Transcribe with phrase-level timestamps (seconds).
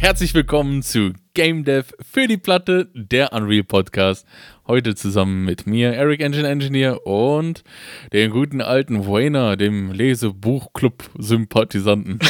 [0.00, 4.26] Herzlich willkommen zu Game Dev für die Platte, der Unreal Podcast.
[4.66, 7.62] Heute zusammen mit mir, Eric Engine Engineer und
[8.10, 12.18] dem guten alten Wayner, dem Lesebuchclub-Sympathisanten.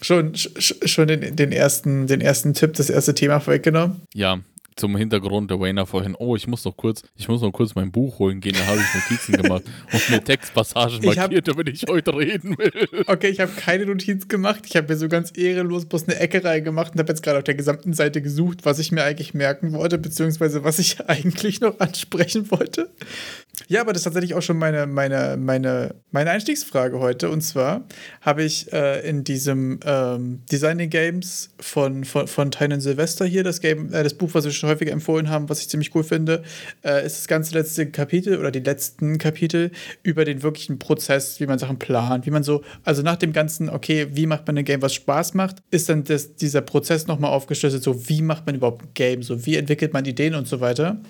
[0.00, 4.00] schon schon den, den, ersten, den ersten Tipp, das erste Thema vorweggenommen?
[4.14, 4.38] Ja,
[4.78, 7.90] zum Hintergrund der Wayner vorhin, oh, ich muss noch kurz, ich muss noch kurz mein
[7.90, 12.14] Buch holen gehen, da habe ich Notizen gemacht und mir Textpassagen markiert, damit ich heute
[12.14, 12.88] reden will.
[13.06, 16.44] Okay, ich habe keine Notiz gemacht, ich habe mir so ganz ehrenlos bloß eine Ecke
[16.44, 19.72] reingemacht und habe jetzt gerade auf der gesamten Seite gesucht, was ich mir eigentlich merken
[19.72, 22.90] wollte, beziehungsweise was ich eigentlich noch ansprechen wollte.
[23.66, 27.28] Ja, aber das ist tatsächlich auch schon meine, meine, meine, meine Einstiegsfrage heute.
[27.30, 27.84] Und zwar
[28.20, 33.60] habe ich äh, in diesem ähm, Designing Games von, von, von Tynan Sylvester hier, das
[33.60, 36.44] Game, äh, das Buch, was wir schon häufiger empfohlen haben, was ich ziemlich cool finde,
[36.84, 41.46] äh, ist das ganze letzte Kapitel oder die letzten Kapitel über den wirklichen Prozess, wie
[41.46, 44.64] man Sachen plant, wie man so, also nach dem ganzen, okay, wie macht man ein
[44.64, 48.54] Game, was Spaß macht, ist dann das, dieser Prozess nochmal aufgeschlüsselt, so wie macht man
[48.54, 51.00] überhaupt ein Game, so wie entwickelt man Ideen und so weiter.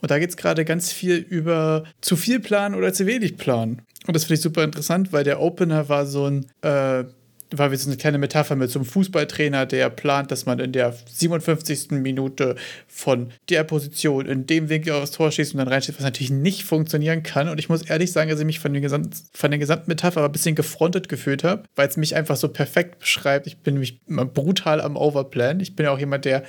[0.00, 3.82] Und da geht es gerade ganz viel über zu viel planen oder zu wenig planen.
[4.06, 7.04] Und das finde ich super interessant, weil der Opener war so ein, äh,
[7.50, 10.72] war wie so eine kleine Metapher mit so einem Fußballtrainer, der plant, dass man in
[10.72, 11.92] der 57.
[11.92, 12.56] Minute
[12.86, 16.64] von der Position in dem Winkel aufs Tor schießt und dann reinsteht, was natürlich nicht
[16.64, 17.48] funktionieren kann.
[17.48, 20.24] Und ich muss ehrlich sagen, dass ich mich von, den gesamten, von der gesamten Metapher
[20.24, 23.46] ein bisschen gefrontet gefühlt habe, weil es mich einfach so perfekt beschreibt.
[23.46, 25.60] Ich bin nämlich brutal am Overplan.
[25.60, 26.44] Ich bin ja auch jemand, der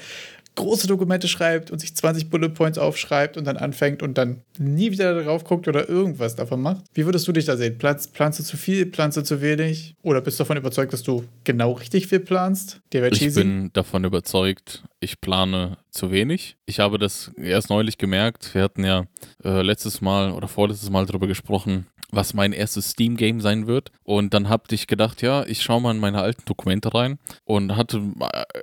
[0.55, 4.91] große Dokumente schreibt und sich 20 Bullet Points aufschreibt und dann anfängt und dann nie
[4.91, 6.85] wieder darauf guckt oder irgendwas davon macht.
[6.93, 7.77] Wie würdest du dich da sehen?
[7.77, 9.95] Planst, planst du zu viel, planst du zu wenig?
[10.01, 12.81] Oder bist du davon überzeugt, dass du genau richtig viel planst?
[13.13, 13.41] ich cheesy?
[13.43, 16.57] bin davon überzeugt, ich plane zu wenig.
[16.65, 18.53] Ich habe das erst neulich gemerkt.
[18.53, 19.05] Wir hatten ja
[19.43, 23.91] äh, letztes Mal oder vorletztes Mal darüber gesprochen, was mein erstes Steam-Game sein wird.
[24.03, 27.75] Und dann habe ich gedacht, ja, ich schaue mal in meine alten Dokumente rein und
[27.75, 28.01] hatte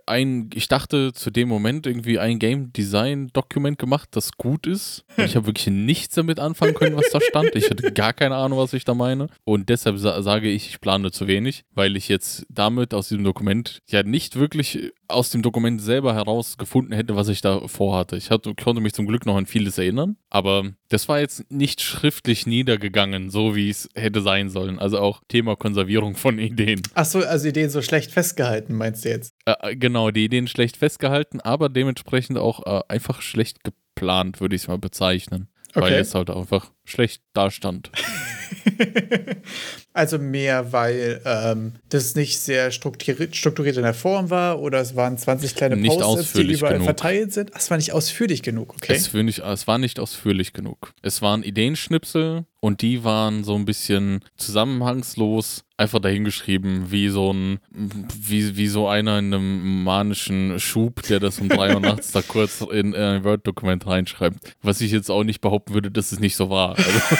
[0.06, 5.04] ein, ich dachte zu dem Moment irgendwie ein Game-Design-Dokument gemacht, das gut ist.
[5.16, 7.54] Und ich habe wirklich nichts damit anfangen können, was da stand.
[7.54, 9.28] Ich hatte gar keine Ahnung, was ich da meine.
[9.44, 13.24] Und deshalb sa sage ich, ich plane zu wenig, weil ich jetzt damit aus diesem
[13.24, 18.16] Dokument ja nicht wirklich aus dem Dokument selber herausgefunden hätte, was ich da vorhatte.
[18.16, 21.80] Ich hatte, konnte mich zum Glück noch an vieles erinnern, aber das war jetzt nicht
[21.80, 24.78] schriftlich niedergegangen, so wie es hätte sein sollen.
[24.78, 26.82] Also auch Thema Konservierung von Ideen.
[26.94, 29.34] Achso, also Ideen so schlecht festgehalten, meinst du jetzt?
[29.46, 34.54] Äh, äh, genau, die Ideen schlecht festgehalten, aber dementsprechend auch äh, einfach schlecht geplant, würde
[34.54, 35.48] ich es mal bezeichnen.
[35.74, 35.86] Okay.
[35.86, 37.90] Weil es halt einfach schlecht dastand.
[39.92, 44.96] also mehr, weil ähm, das nicht sehr strukturiert, strukturiert in der Form war oder es
[44.96, 46.84] waren 20 kleine Posts, die überall genug.
[46.84, 47.50] verteilt sind.
[47.54, 48.94] Ach, es war nicht ausführlich genug, okay?
[48.94, 50.92] Es, nicht, es war nicht ausführlich genug.
[51.02, 57.58] Es waren Ideenschnipsel und die waren so ein bisschen zusammenhangslos einfach dahingeschrieben, wie so ein,
[57.70, 62.22] wie, wie so einer in einem manischen Schub, der das um drei Uhr nachts da
[62.22, 64.54] kurz in ein Word-Dokument reinschreibt.
[64.62, 66.71] Was ich jetzt auch nicht behaupten würde, dass es nicht so war.
[66.76, 67.16] Also.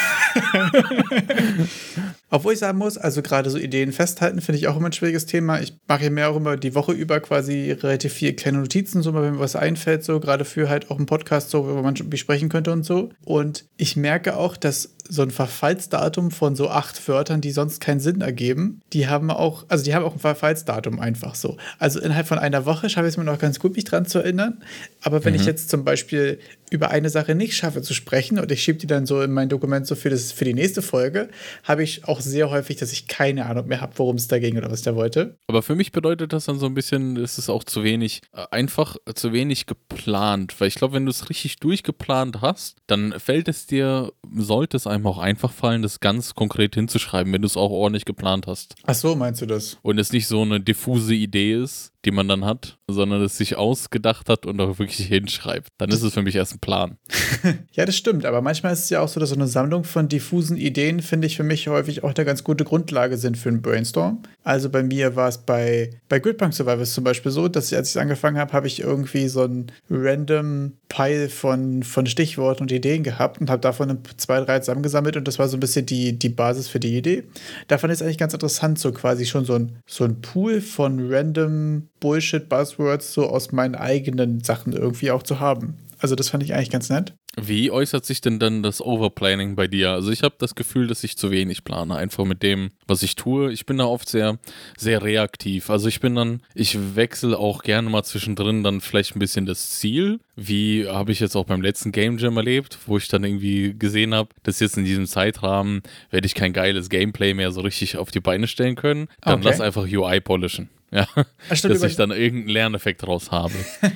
[2.34, 5.26] Obwohl ich sagen muss, also gerade so Ideen festhalten, finde ich auch immer ein schwieriges
[5.26, 5.60] Thema.
[5.60, 9.12] Ich mache ja mehr auch immer die Woche über quasi relativ viel kleine Notizen, so
[9.12, 11.92] mal, wenn mir was einfällt, so gerade für halt auch einen Podcast, so, wo man
[12.06, 13.10] besprechen könnte und so.
[13.26, 18.00] Und ich merke auch, dass so ein Verfallsdatum von so acht Wörtern, die sonst keinen
[18.00, 21.58] Sinn ergeben, die haben auch, also die haben auch ein Verfallsdatum einfach so.
[21.78, 24.20] Also innerhalb von einer Woche schaffe ich es mir noch ganz gut, mich dran zu
[24.20, 24.62] erinnern.
[25.02, 25.40] Aber wenn mhm.
[25.40, 26.38] ich jetzt zum Beispiel
[26.70, 29.50] über eine Sache nicht schaffe zu sprechen und ich schiebe die dann so in mein
[29.50, 31.28] Dokument so für, das, für die nächste Folge,
[31.64, 34.56] habe ich auch sehr häufig, dass ich keine Ahnung mehr habe, worum es da ging
[34.56, 35.38] oder was der wollte.
[35.46, 38.44] Aber für mich bedeutet das dann so ein bisschen, ist es auch zu wenig, äh,
[38.50, 40.60] einfach zu wenig geplant.
[40.60, 44.86] Weil ich glaube, wenn du es richtig durchgeplant hast, dann fällt es dir, sollte es
[44.86, 48.74] einem auch einfach fallen, das ganz konkret hinzuschreiben, wenn du es auch ordentlich geplant hast.
[48.84, 49.78] Ach so, meinst du das?
[49.82, 53.56] Und es nicht so eine diffuse Idee ist, die man dann hat, sondern es sich
[53.56, 55.68] ausgedacht hat und auch wirklich hinschreibt.
[55.78, 56.98] Dann ist es für mich erst ein Plan.
[57.72, 58.26] ja, das stimmt.
[58.26, 61.26] Aber manchmal ist es ja auch so, dass so eine Sammlung von diffusen Ideen, finde
[61.26, 64.22] ich, für mich häufig auch eine ganz gute Grundlage sind für einen Brainstorm.
[64.44, 67.90] Also bei mir war es bei, bei Gridpunk Survivors zum Beispiel so, dass ich, als
[67.90, 73.02] ich angefangen habe, habe ich irgendwie so ein random Pile von, von Stichworten und Ideen
[73.02, 76.28] gehabt und habe davon zwei, drei zusammengesammelt und das war so ein bisschen die, die
[76.28, 77.24] Basis für die Idee.
[77.68, 81.88] Davon ist eigentlich ganz interessant, so quasi schon so ein, so ein Pool von random
[82.02, 85.76] Bullshit-Buzzwords so aus meinen eigenen Sachen irgendwie auch zu haben.
[85.98, 87.14] Also das fand ich eigentlich ganz nett.
[87.40, 89.92] Wie äußert sich denn dann das Overplanning bei dir?
[89.92, 93.14] Also ich habe das Gefühl, dass ich zu wenig plane, einfach mit dem, was ich
[93.14, 93.52] tue.
[93.52, 94.38] Ich bin da oft sehr,
[94.76, 95.70] sehr reaktiv.
[95.70, 99.70] Also ich bin dann, ich wechsle auch gerne mal zwischendrin dann vielleicht ein bisschen das
[99.78, 100.18] Ziel.
[100.34, 104.12] Wie habe ich jetzt auch beim letzten Game Jam erlebt, wo ich dann irgendwie gesehen
[104.12, 108.10] habe, dass jetzt in diesem Zeitrahmen werde ich kein geiles Gameplay mehr so richtig auf
[108.10, 109.06] die Beine stellen können.
[109.20, 109.48] Dann Okay.
[109.48, 110.68] lass einfach UI polischen.
[110.92, 111.08] Ja,
[111.52, 113.54] stimmt, dass ich dann irgendeinen Lerneffekt raus habe.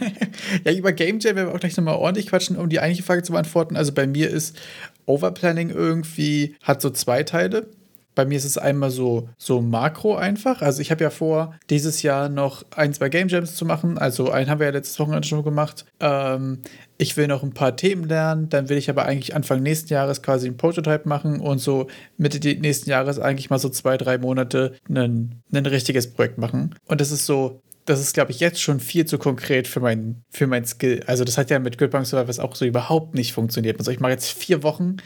[0.65, 3.23] Ja, über Game Jam werden wir auch gleich nochmal ordentlich quatschen, um die eigentliche Frage
[3.23, 3.77] zu beantworten.
[3.77, 4.57] Also bei mir ist
[5.07, 7.69] Overplanning irgendwie, hat so zwei Teile.
[8.17, 10.63] Bei mir ist es einmal so, so makro einfach.
[10.63, 13.99] Also ich habe ja vor, dieses Jahr noch ein, zwei Game Jams zu machen.
[13.99, 15.85] Also einen haben wir ja letztes Wochenende schon gemacht.
[16.01, 16.63] Ähm,
[16.97, 18.49] ich will noch ein paar Themen lernen.
[18.49, 22.39] Dann will ich aber eigentlich Anfang nächsten Jahres quasi einen Prototype machen und so Mitte
[22.59, 26.75] nächsten Jahres eigentlich mal so zwei, drei Monate ein, ein richtiges Projekt machen.
[26.87, 30.23] Und das ist so, das ist, glaube ich, jetzt schon viel zu konkret für mein,
[30.31, 31.03] für mein Skill.
[31.07, 33.79] Also, das hat ja mit Good Punk Survivors auch so überhaupt nicht funktioniert.
[33.79, 34.97] Also, ich mache jetzt vier Wochen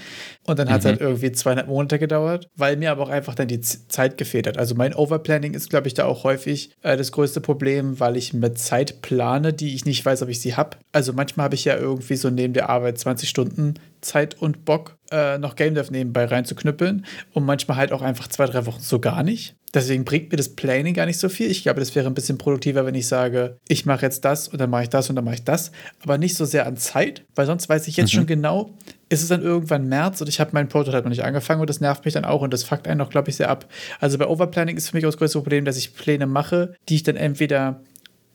[0.47, 0.89] und dann hat es Mhm.
[0.89, 4.47] halt irgendwie zweieinhalb Monate gedauert, weil mir aber auch einfach dann die Z Zeit gefehlt
[4.47, 4.59] hat.
[4.59, 8.33] Also, mein Overplanning ist, glaube ich, da auch häufig äh, das größte Problem, weil ich
[8.33, 10.79] mit Zeit plane, die ich nicht weiß, ob ich sie habe.
[10.93, 14.99] Also, manchmal habe ich ja irgendwie so neben der Arbeit 20 Stunden Zeit und Bock,
[15.11, 19.01] äh, noch Game Dev nebenbei reinzuknüppeln und manchmal halt auch einfach zwei, drei Wochen so
[19.01, 19.57] gar nicht.
[19.73, 21.49] Deswegen bringt mir das Planning gar nicht so viel.
[21.51, 24.61] Ich glaube, das wäre ein bisschen produktiver, wenn ich sage, ich mache jetzt das und
[24.61, 25.71] dann mache ich das und dann mache ich das,
[26.03, 28.75] aber nicht so sehr an Zeit, weil sonst weiß ich jetzt schon genau,
[29.09, 31.81] ist es dann irgendwann März und ich habe meinen Prototype noch nicht angefangen und das
[31.81, 33.67] nervt mich dann auch und das fuckt einen auch, glaube ich, sehr ab.
[34.01, 36.97] Also bei Overplanning ist für mich auch das größte Problem, dass ich Pläne mache, die
[36.97, 37.81] ich dann entweder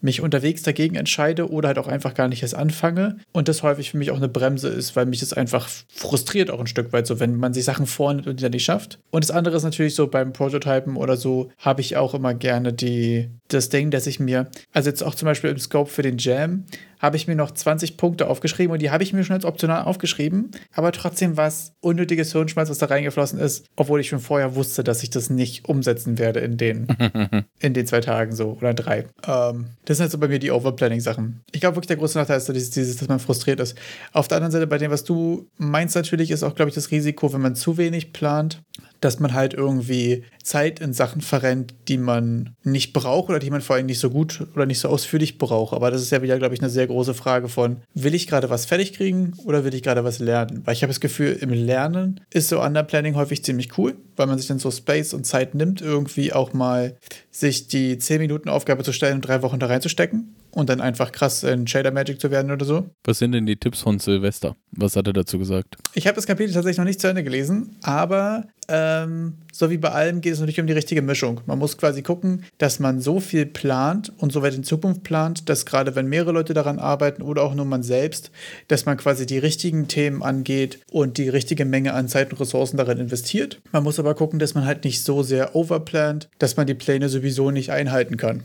[0.06, 3.18] mich unterwegs dagegen entscheide oder halt auch einfach gar nicht erst anfange.
[3.34, 6.60] Und das häufig für mich auch eine Bremse ist, weil mich das einfach frustriert auch
[6.60, 9.00] ein Stück weit, so wenn man sich Sachen vornimmt und die dann nicht schafft.
[9.12, 12.72] Und das andere ist natürlich so beim Prototypen oder so, habe ich auch immer gerne
[12.72, 16.18] die, das Ding, dass ich mir, also jetzt auch zum Beispiel im Scope für den
[16.18, 16.66] Jam,
[17.06, 19.84] habe ich mir noch 20 Punkte aufgeschrieben und die habe ich mir schon als optional
[19.84, 20.52] aufgeschrieben.
[20.74, 24.84] Aber trotzdem war es unnötiges Hirnschmalz, was da reingeflossen ist, obwohl ich schon vorher wusste,
[24.84, 26.88] dass ich das nicht umsetzen werde in den,
[27.60, 29.06] in den zwei Tagen so oder drei.
[29.28, 31.42] Ähm, das sind halt so bei mir die Overplanning-Sachen.
[31.52, 33.78] Ich glaube wirklich, der große Nachteil ist so dieses, dieses, dass man frustriert ist.
[34.12, 36.92] Auf der anderen Seite, bei dem, was du meinst, natürlich ist auch, glaube ich, das
[36.92, 38.62] Risiko, wenn man zu wenig plant,
[39.01, 43.62] dass man halt irgendwie Zeit in Sachen verrennt, die man nicht braucht oder die man
[43.62, 45.74] vor allem nicht so gut oder nicht so ausführlich braucht.
[45.74, 48.50] Aber das ist ja wieder, glaube ich, eine sehr große Frage von, will ich gerade
[48.50, 50.62] was fertig kriegen oder will ich gerade was lernen?
[50.65, 54.38] Weil ich habe das Gefühl, im Lernen ist so Underplanning häufig ziemlich cool, weil man
[54.38, 56.95] sich dann so Space und Zeit nimmt, irgendwie auch mal
[57.31, 61.12] sich die 10 Minuten Aufgabe zu stellen und drei Wochen da reinzustecken und dann einfach
[61.12, 62.90] krass in Shader Magic zu werden oder so.
[63.04, 64.56] Was sind denn die Tipps von Silvester?
[64.72, 65.75] Was hat er dazu gesagt?
[65.94, 69.92] Ich habe das Kapitel tatsächlich noch nicht zu Ende gelesen, aber ähm, so wie bei
[69.92, 71.42] allem geht es natürlich um die richtige Mischung.
[71.46, 75.50] Man muss quasi gucken, dass man so viel plant und so weit in Zukunft plant,
[75.50, 78.31] dass gerade wenn mehrere Leute daran arbeiten oder auch nur man selbst,
[78.69, 82.78] dass man quasi die richtigen Themen angeht und die richtige Menge an Zeit und Ressourcen
[82.78, 83.62] darin investiert.
[83.74, 87.10] Man muss aber gucken, dass man halt nicht so sehr overplant, dass man die Pläne
[87.10, 88.44] sowieso nicht einhalten kann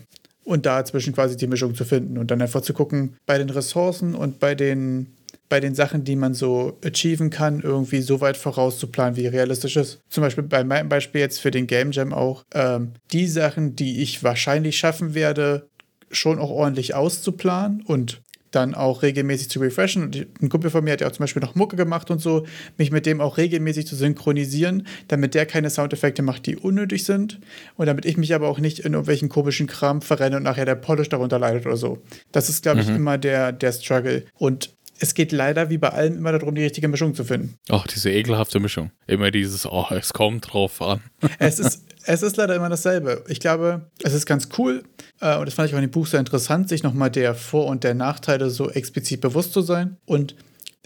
[0.50, 4.17] und dazwischen quasi die Mischung zu finden und dann einfach zu gucken, bei den Ressourcen
[4.17, 5.06] und bei den,
[5.49, 10.00] bei den Sachen, die man so achieven kann, irgendwie so weit vorauszuplanen, wie realistisch ist.
[10.08, 14.02] Zum Beispiel bei meinem Beispiel jetzt für den Game Jam auch, ähm, die Sachen, die
[14.02, 15.69] ich wahrscheinlich schaffen werde,
[16.11, 18.20] schon auch ordentlich auszuplanen und
[18.50, 20.02] dann auch regelmäßig zu refreshen.
[20.02, 22.47] Und ein Kumpel von mir hat ja auch zum Beispiel noch Mucke gemacht und so,
[22.79, 27.41] mich mit dem auch regelmäßig zu synchronisieren, damit der keine Soundeffekte macht, die unnötig sind.
[27.76, 30.75] Und damit ich mich aber auch nicht in irgendwelchen komischen Kram verrenne und nachher der
[30.75, 31.99] Polish darunter leidet oder so.
[32.32, 34.25] Das ist, glaube ich, immer der, der Struggle.
[34.35, 34.70] Und
[35.00, 37.56] es geht leider wie bei allem immer darum, die richtige Mischung zu finden.
[37.70, 38.91] Ach, diese ekelhafte Mischung.
[39.06, 41.01] Immer dieses, oh, es kommt drauf an.
[41.39, 43.25] es, ist, es ist leider immer dasselbe.
[43.29, 44.84] Ich glaube, es ist ganz cool
[45.20, 47.67] äh, und das fand ich auch in dem Buch sehr interessant, sich nochmal der Vor-
[47.67, 49.96] und der Nachteile so explizit bewusst zu sein.
[50.05, 50.36] Und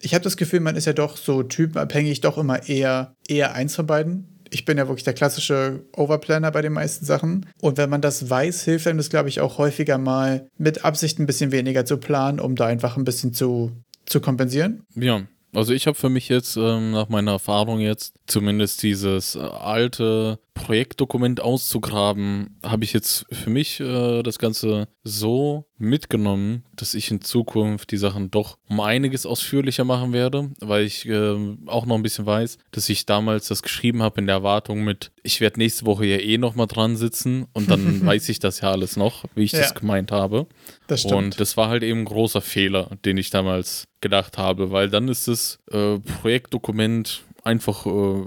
[0.01, 3.75] ich habe das Gefühl, man ist ja doch so typenabhängig, doch immer eher, eher eins
[3.75, 4.29] von beiden.
[4.51, 7.47] Ich bin ja wirklich der klassische Overplanner bei den meisten Sachen.
[7.61, 11.19] Und wenn man das weiß, hilft einem das, glaube ich, auch häufiger mal mit Absicht
[11.19, 13.73] ein bisschen weniger zu planen, um da einfach ein bisschen zu,
[14.07, 14.87] zu kompensieren.
[14.95, 19.41] Ja, also ich habe für mich jetzt ähm, nach meiner Erfahrung jetzt zumindest dieses äh,
[19.41, 27.11] alte Projektdokument auszugraben, habe ich jetzt für mich äh, das Ganze so mitgenommen, dass ich
[27.11, 31.97] in Zukunft die Sachen doch um einiges ausführlicher machen werde, weil ich äh, auch noch
[31.97, 35.59] ein bisschen weiß, dass ich damals das geschrieben habe in der Erwartung mit, ich werde
[35.59, 38.97] nächste Woche ja eh noch mal dran sitzen und dann weiß ich das ja alles
[38.97, 39.59] noch, wie ich Ja.
[39.61, 40.47] das gemeint habe.
[40.87, 41.15] Das stimmt.
[41.15, 45.09] Und das war halt eben ein großer Fehler, den ich damals gedacht habe, weil dann
[45.09, 48.23] ist das äh, Projektdokument einfach äh,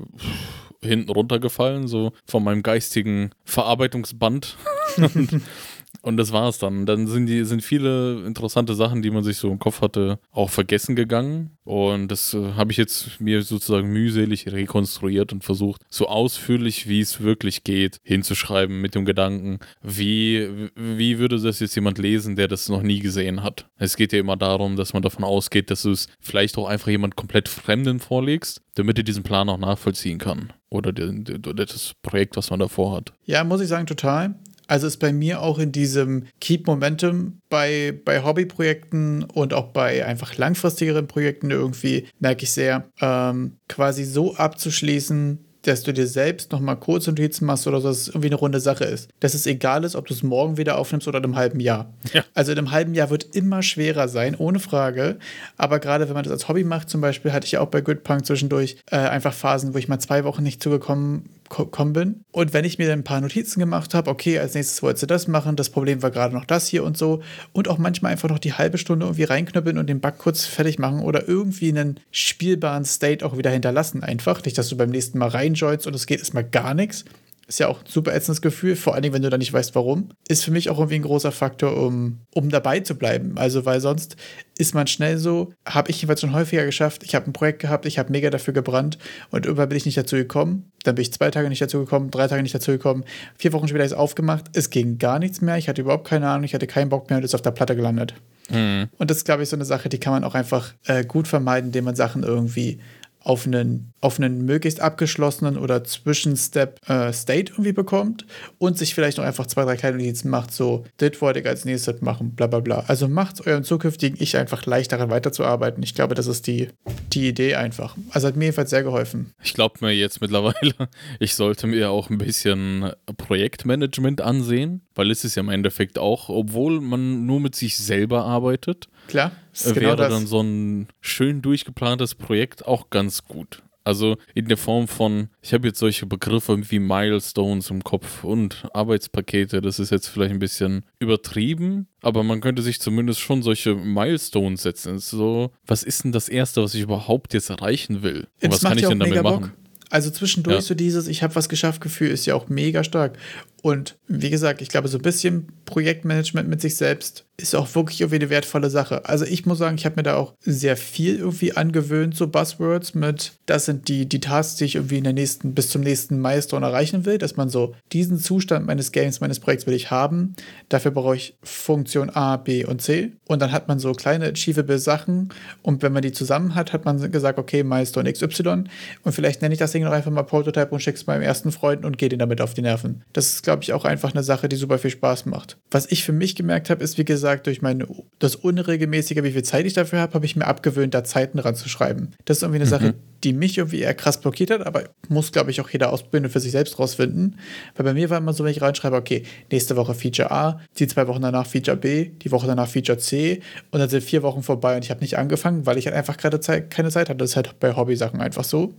[0.84, 4.58] hinten runtergefallen, so von meinem geistigen Verarbeitungsband.
[4.98, 5.42] und,
[6.08, 6.86] Und das war's dann.
[6.86, 10.50] Dann sind die, sind viele interessante Sachen, die man sich so im Kopf hatte, auch
[10.50, 11.58] vergessen gegangen.
[11.66, 17.02] Und das äh, habe ich jetzt mir sozusagen mühselig rekonstruiert und versucht, so ausführlich wie
[17.02, 22.48] es wirklich geht, hinzuschreiben mit dem Gedanken, wie, wie würde das jetzt jemand lesen, der
[22.48, 23.68] das noch nie gesehen hat.
[23.78, 26.88] Es geht ja immer darum, dass man davon ausgeht, dass du es vielleicht auch einfach
[26.88, 30.54] jemand komplett Fremden vorlegst, damit er diesen Plan auch nachvollziehen kann.
[30.70, 33.12] Oder, oder das Projekt, was man davor hat.
[33.26, 34.36] Ja, muss ich sagen, total.
[34.68, 40.06] Also ist bei mir auch in diesem Keep Momentum bei, bei Hobbyprojekten und auch bei
[40.06, 46.52] einfach langfristigeren Projekten irgendwie, merke ich sehr, ähm, quasi so abzuschließen, dass du dir selbst
[46.52, 49.10] nochmal kurz Notizen machst oder so, dass es irgendwie eine runde Sache ist.
[49.20, 51.94] Dass es egal ist, ob du es morgen wieder aufnimmst oder in einem halben Jahr.
[52.14, 52.24] Ja.
[52.34, 55.18] Also in einem halben Jahr wird immer schwerer sein, ohne Frage.
[55.58, 58.26] Aber gerade wenn man das als Hobby macht, zum Beispiel, hatte ich auch bei Goodpunk
[58.26, 62.24] zwischendurch äh, einfach Phasen, wo ich mal zwei Wochen nicht zugekommen gekommen bin.
[62.32, 65.08] Und wenn ich mir dann ein paar Notizen gemacht habe, okay, als nächstes wolltest du
[65.08, 67.22] das machen, das Problem war gerade noch das hier und so.
[67.54, 70.80] Und auch manchmal einfach noch die halbe Stunde irgendwie reinknüppeln und den Bug kurz fertig
[70.80, 74.44] machen oder irgendwie einen spielbaren State auch wieder hinterlassen einfach.
[74.44, 77.06] Nicht, dass du beim nächsten Mal reinjoinst und es geht erstmal gar nichts.
[77.48, 79.74] Ist ja auch ein super ätzendes Gefühl, vor allen Dingen, wenn du da nicht weißt,
[79.74, 80.10] warum.
[80.28, 83.38] Ist für mich auch irgendwie ein großer Faktor, um, um dabei zu bleiben.
[83.38, 84.18] Also, weil sonst
[84.58, 87.04] ist man schnell so, habe ich jedenfalls schon häufiger geschafft.
[87.04, 88.98] Ich habe ein Projekt gehabt, ich habe mega dafür gebrannt
[89.32, 90.72] und irgendwann bin ich nicht dazu gekommen.
[90.84, 93.06] Dann bin ich zwei Tage nicht dazu gekommen, drei Tage nicht dazu gekommen.
[93.38, 94.46] Vier Wochen später ist es aufgemacht.
[94.54, 95.58] Es ging gar nichts mehr.
[95.58, 97.78] Ich hatte überhaupt keine Ahnung, ich hatte keinen Bock mehr und ist auf der Platte
[97.78, 98.14] gelandet.
[98.50, 98.90] Mhm.
[98.98, 101.28] Und das ist, glaube ich, so eine Sache, die kann man auch einfach äh, gut
[101.28, 102.80] vermeiden, indem man Sachen irgendwie
[103.20, 108.26] auf einen, auf einen möglichst abgeschlossenen oder Zwischenstep äh, State irgendwie bekommt
[108.58, 111.66] und sich vielleicht noch einfach zwei, drei kleine Notizen macht, so, das wollte ich als
[111.66, 112.84] nächstes machen, bla bla bla.
[112.88, 115.84] Also macht eurem zukünftigen Ich einfach leicht daran weiterzuarbeiten.
[115.84, 116.70] Ich glaube, das ist die,
[117.12, 117.96] die Idee einfach.
[118.12, 119.34] Also hat mir jedenfalls sehr geholfen.
[119.44, 120.74] Ich glaube mir jetzt mittlerweile,
[121.20, 126.30] ich sollte mir auch ein bisschen Projektmanagement ansehen, weil es ist ja im Endeffekt auch,
[126.30, 129.32] obwohl man nur mit sich selber arbeitet, Klar,
[129.66, 133.64] wäre genau dann so ein schön durchgeplantes Projekt auch ganz gut.
[133.88, 138.68] Also in der Form von, ich habe jetzt solche Begriffe wie Milestones im Kopf und
[138.74, 143.76] Arbeitspakete, das ist jetzt vielleicht ein bisschen übertrieben, aber man könnte sich zumindest schon solche
[143.76, 145.00] Milestones setzen.
[145.00, 148.28] So, was ist denn das Erste, was ich überhaupt jetzt erreichen will?
[148.44, 149.54] Und was kann ich denn damit machen?
[149.90, 150.62] Also zwischendurch ja.
[150.64, 153.18] so dieses, ich habe was geschafft, Gefühl ist ja auch mega stark.
[153.62, 158.02] Und wie gesagt, ich glaube, so ein bisschen Projektmanagement mit sich selbst ist auch wirklich
[158.02, 159.06] irgendwie eine wertvolle Sache.
[159.06, 162.96] Also ich muss sagen, ich habe mir da auch sehr viel irgendwie angewöhnt, so Buzzwords
[162.96, 166.20] mit, das sind die, die Tasks, die ich irgendwie in der nächsten, bis zum nächsten
[166.20, 170.36] Milestone erreichen will, dass man so diesen Zustand meines Games, meines Projekts will ich haben.
[170.70, 173.12] Dafür brauche ich Funktion A, B und C.
[173.28, 175.30] Und dann hat man so kleine achievable Sachen
[175.62, 178.64] und wenn man die zusammen hat, hat man gesagt, okay, Milestone XY
[179.04, 181.52] und vielleicht nenne ich das Ding noch einfach mal Prototype und schicke es meinem ersten
[181.52, 183.04] Freund und gehe den damit auf die Nerven.
[183.14, 185.58] Das ist, glaube ich, auch einfach eine Sache, die super viel Spaß macht.
[185.70, 187.88] Was ich für mich gemerkt habe, ist, wie gesagt, gesagt, durch meine,
[188.20, 192.16] das Unregelmäßige, wie viel Zeit ich dafür habe, habe ich mir abgewöhnt, da Zeiten ranzuschreiben.
[192.26, 192.70] Das ist irgendwie eine mhm.
[192.70, 192.94] Sache,
[193.24, 196.40] die mich irgendwie eher krass blockiert hat, aber muss, glaube ich, auch jeder und für
[196.40, 197.40] sich selbst rausfinden.
[197.76, 200.88] Weil bei mir war immer so, wenn ich reinschreibe, okay, nächste Woche Feature A, die
[200.88, 203.42] zwei Wochen danach Feature B, die Woche danach Feature C
[203.72, 206.18] und dann sind vier Wochen vorbei und ich habe nicht angefangen, weil ich halt einfach
[206.18, 207.18] gerade Zeit, keine Zeit hatte.
[207.18, 208.74] Das ist halt bei Hobby-Sachen einfach so.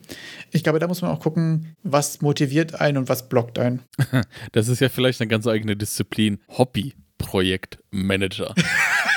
[0.52, 3.81] Ich glaube, da muss man auch gucken, was motiviert einen und was blockt einen.
[4.52, 6.38] Das ist ja vielleicht eine ganz eigene Disziplin.
[6.49, 6.95] Hobby.
[7.18, 8.54] Projektmanager.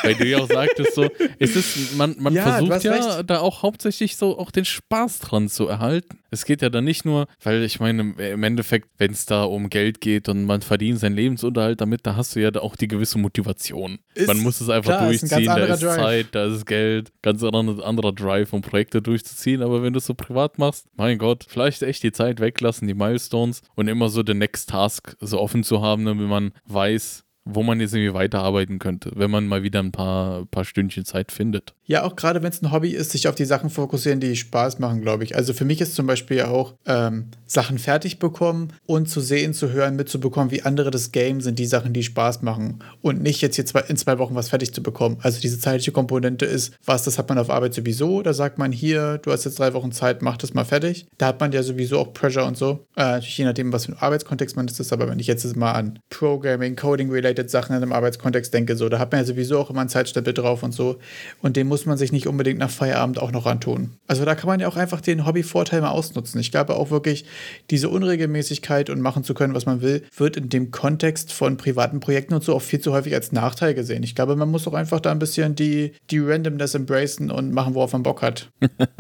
[0.04, 1.08] Weil du ja auch sagtest, so,
[1.40, 3.30] es ist, man, man ja, versucht ja recht.
[3.30, 6.20] da auch hauptsächlich so auch den Spaß dran zu erhalten.
[6.32, 9.70] Es geht ja dann nicht nur, weil ich meine, im Endeffekt, wenn es da um
[9.70, 13.20] Geld geht und man verdient seinen Lebensunterhalt damit, da hast du ja auch die gewisse
[13.20, 14.00] Motivation.
[14.16, 15.96] Ist, man muss es einfach klar, durchziehen, ist da ist Drive.
[15.96, 19.62] Zeit, da ist Geld, ganz anderer, anderer Drive, um Projekte durchzuziehen.
[19.62, 22.94] Aber wenn du es so privat machst, mein Gott, vielleicht echt die Zeit weglassen, die
[22.94, 27.64] Milestones und immer so den Next Task so offen zu haben, damit man weiß, wo
[27.64, 31.74] man jetzt irgendwie weiterarbeiten könnte, wenn man mal wieder ein paar, paar Stündchen Zeit findet.
[31.86, 34.80] Ja, auch gerade wenn es ein Hobby ist, sich auf die Sachen fokussieren, die Spaß
[34.80, 35.36] machen, glaube ich.
[35.36, 39.54] Also für mich ist zum Beispiel ja auch ähm, Sachen fertig bekommen und zu sehen,
[39.54, 42.80] zu hören, mitzubekommen, wie andere das Game sind, die Sachen, die Spaß machen.
[43.02, 45.18] Und nicht jetzt hier zwei, in zwei Wochen was fertig zu bekommen.
[45.22, 48.22] Also diese zeitliche Komponente ist, was, das hat man auf Arbeit sowieso.
[48.22, 51.08] Da sagt man hier, du hast jetzt drei Wochen Zeit, mach das mal fertig.
[51.18, 52.86] Da hat man ja sowieso auch Pressure und so.
[52.96, 56.00] Äh, je nachdem, was für ein Arbeitskontext man ist, aber wenn ich jetzt mal an
[56.10, 59.82] Programming, Coding-related Sachen in einem Arbeitskontext denke, so, da hat man ja sowieso auch immer
[59.82, 60.98] einen Zeitstempel drauf und so.
[61.42, 63.92] Und den muss man sich nicht unbedingt nach Feierabend auch noch antun.
[64.08, 66.40] Also da kann man ja auch einfach den Hobbyvorteil mal ausnutzen.
[66.42, 67.26] Ich glaube auch wirklich,
[67.70, 72.00] diese Unregelmäßigkeit und machen zu können, was man will, wird in dem Kontext von privaten
[72.00, 74.04] Projekten und so auch viel zu häufig als Nachteil gesehen.
[74.04, 77.74] Ich glaube, man muss auch einfach da ein bisschen die, die Randomness embracen und machen,
[77.74, 78.52] worauf man Bock hat,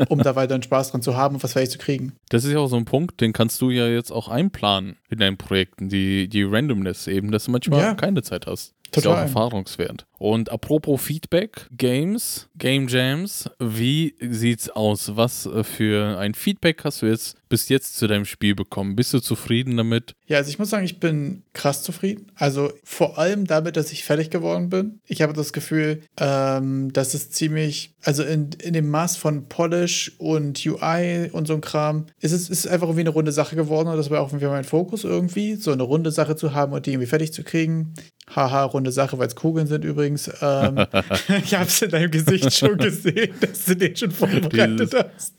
[0.08, 2.14] um da weiter Spaß dran zu haben und was fertig zu kriegen.
[2.30, 5.20] Das ist ja auch so ein Punkt, den kannst du ja jetzt auch einplanen in
[5.20, 7.94] deinen Projekten, die, die Randomness eben, dass du manchmal ja.
[7.94, 8.74] keine Zeit hast.
[8.94, 9.24] Ist ja auch Total.
[9.24, 10.06] erfahrungswert.
[10.22, 15.16] Und apropos Feedback, Games, Game Jams, wie sieht's aus?
[15.16, 18.96] Was äh, für ein Feedback hast du jetzt bis jetzt zu deinem Spiel bekommen?
[18.96, 20.14] Bist du zufrieden damit?
[20.28, 22.28] Ja, also ich muss sagen, ich bin krass zufrieden.
[22.36, 25.00] Also vor allem damit, dass ich fertig geworden bin.
[25.08, 30.14] Ich habe das Gefühl, ähm, dass es ziemlich, also in, in dem Maß von Polish
[30.20, 33.90] und UI und so ein Kram, ist es ist einfach irgendwie eine runde Sache geworden
[33.90, 36.86] und das war auch irgendwie mein Fokus irgendwie, so eine runde Sache zu haben und
[36.86, 37.96] die irgendwie fertig zu kriegen.
[38.34, 40.11] Haha, runde Sache, weil es Kugeln sind übrigens.
[40.42, 40.86] Ähm,
[41.44, 45.34] ich habe es in deinem Gesicht schon gesehen, dass du den schon vorbereitet hast.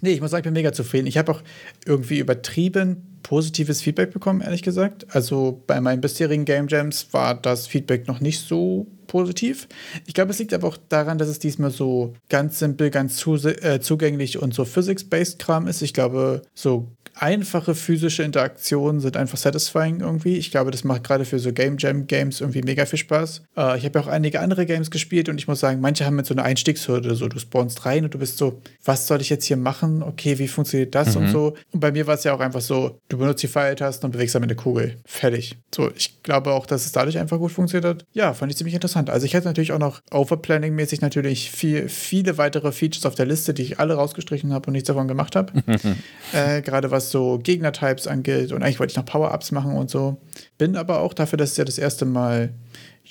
[0.00, 1.06] Nee, ich muss sagen, ich bin mega zufrieden.
[1.06, 1.42] Ich habe auch
[1.84, 5.06] irgendwie übertrieben positives Feedback bekommen, ehrlich gesagt.
[5.14, 9.68] Also bei meinen bisherigen Game Jams war das Feedback noch nicht so positiv.
[10.06, 13.34] Ich glaube, es liegt aber auch daran, dass es diesmal so ganz simpel, ganz zu,
[13.34, 15.82] äh, zugänglich und so Physics-based Kram ist.
[15.82, 20.36] Ich glaube, so einfache physische Interaktionen sind einfach satisfying irgendwie.
[20.36, 23.42] Ich glaube, das macht gerade für so Game Jam Games irgendwie mega viel Spaß.
[23.56, 26.16] Äh, ich habe ja auch einige andere Games gespielt und ich muss sagen, manche haben
[26.16, 29.30] mit so einer Einstiegshürde, so du spawnst rein und du bist so, was soll ich
[29.30, 30.02] jetzt hier machen?
[30.02, 31.54] Okay, wie funktioniert das und so?
[31.72, 34.34] Und bei mir war es ja auch einfach so, du benutzt die Pfeiltasten und bewegst
[34.34, 34.96] damit eine Kugel.
[35.04, 35.56] Fertig.
[35.74, 38.06] So, ich glaube auch, dass es dadurch einfach gut funktioniert hat.
[38.12, 39.10] Ja, fand ich ziemlich interessant.
[39.10, 43.54] Also ich hätte natürlich auch noch Overplanning-mäßig natürlich viel, viele weitere Features auf der Liste,
[43.54, 45.52] die ich alle rausgestrichen habe und nichts davon gemacht habe.
[46.32, 50.18] äh, gerade was so Gegner-Types angeht und eigentlich wollte ich noch Power-Ups machen und so.
[50.56, 52.54] Bin aber auch dafür, dass es ja das erste Mal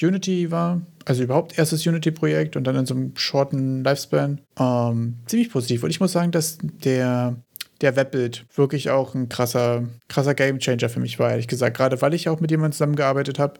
[0.01, 5.49] Unity war, also überhaupt erstes Unity-Projekt und dann in so einem shorten Lifespan, ähm, ziemlich
[5.49, 5.83] positiv.
[5.83, 7.37] Und ich muss sagen, dass der,
[7.81, 11.77] der Webbild wirklich auch ein krasser, krasser Game-Changer für mich war, ehrlich gesagt.
[11.77, 13.59] Gerade weil ich auch mit jemandem zusammengearbeitet habe,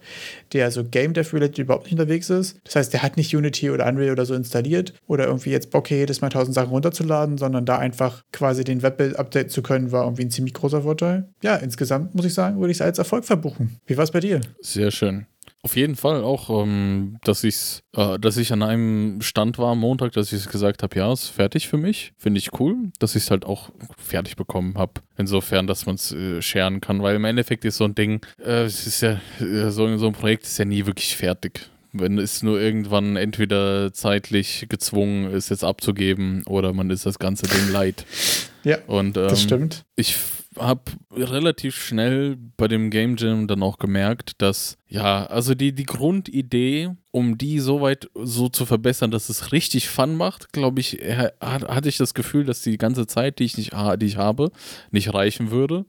[0.53, 2.59] der so Game Dev-related überhaupt nicht unterwegs ist.
[2.63, 5.87] Das heißt, der hat nicht Unity oder Unreal oder so installiert oder irgendwie jetzt Bock,
[5.87, 9.91] hier jedes Mal tausend Sachen runterzuladen, sondern da einfach quasi den Webbild updaten zu können,
[9.91, 11.29] war irgendwie ein ziemlich großer Vorteil.
[11.43, 13.77] Ja, insgesamt muss ich sagen, würde ich es als Erfolg verbuchen.
[13.85, 14.41] Wie war es bei dir?
[14.61, 15.25] Sehr schön.
[15.63, 19.79] Auf jeden Fall auch, ähm, dass, ich's, äh, dass ich an einem Stand war am
[19.79, 22.13] Montag, dass ich gesagt habe, ja, ist fertig für mich.
[22.17, 25.01] Finde ich cool, dass ich es halt auch fertig bekommen habe.
[25.17, 28.63] Insofern, dass man es äh, scheren kann, weil im Endeffekt ist so ein Ding, äh,
[28.63, 31.69] es ist ja, äh, so, so ein Projekt ist ja nie wirklich fertig.
[31.91, 37.47] Wenn es nur irgendwann entweder zeitlich gezwungen ist, jetzt abzugeben, oder man ist das ganze
[37.47, 38.05] Ding leid.
[38.63, 39.85] Ja, Und ähm, das stimmt.
[39.95, 40.15] ich
[40.57, 40.81] habe
[41.15, 46.89] relativ schnell bei dem Game Jam dann auch gemerkt, dass ja, also die, die Grundidee,
[47.11, 51.31] um die so weit so zu verbessern, dass es richtig Fun macht, glaube ich, ha-
[51.41, 54.49] hat- hatte ich das Gefühl, dass die ganze Zeit, die ich nicht die ich habe,
[54.91, 55.85] nicht reichen würde.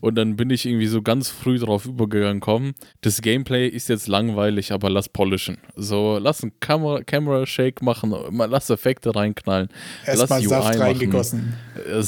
[0.00, 4.08] Und dann bin ich irgendwie so ganz früh drauf übergegangen, komm, das Gameplay ist jetzt
[4.08, 5.58] langweilig, aber lass polischen.
[5.76, 9.68] So, lass einen Camera, Camera Shake machen, lass Effekte reinknallen,
[10.06, 10.80] lass Erstmal UI Saft machen.
[10.80, 11.54] reingegossen.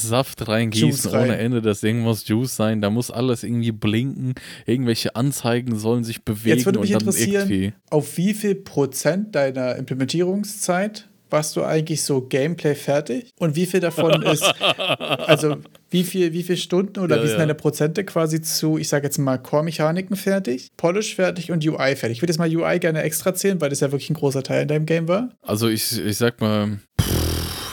[0.03, 1.25] Saft reingießen rein.
[1.25, 1.62] ohne Ende.
[1.62, 2.81] Das Ding muss Juice sein.
[2.81, 4.35] Da muss alles irgendwie blinken.
[4.67, 6.57] Irgendwelche Anzeigen sollen sich bewegen.
[6.57, 7.73] Jetzt würde mich und dann interessieren, irgendwie.
[7.91, 13.31] auf wie viel Prozent deiner Implementierungszeit warst du eigentlich so Gameplay fertig?
[13.38, 14.45] Und wie viel davon ist,
[14.79, 15.57] also
[15.91, 17.43] wie viel, wie viele Stunden oder Ja, wie sind ja.
[17.43, 22.19] deine Prozente quasi zu, ich sage jetzt mal, Core-Mechaniken fertig, Polish fertig und UI fertig?
[22.19, 24.62] Ich würde jetzt mal UI gerne extra zählen, weil das ja wirklich ein großer Teil
[24.62, 25.31] in deinem Game war.
[25.43, 26.79] Also ich, ich sag mal,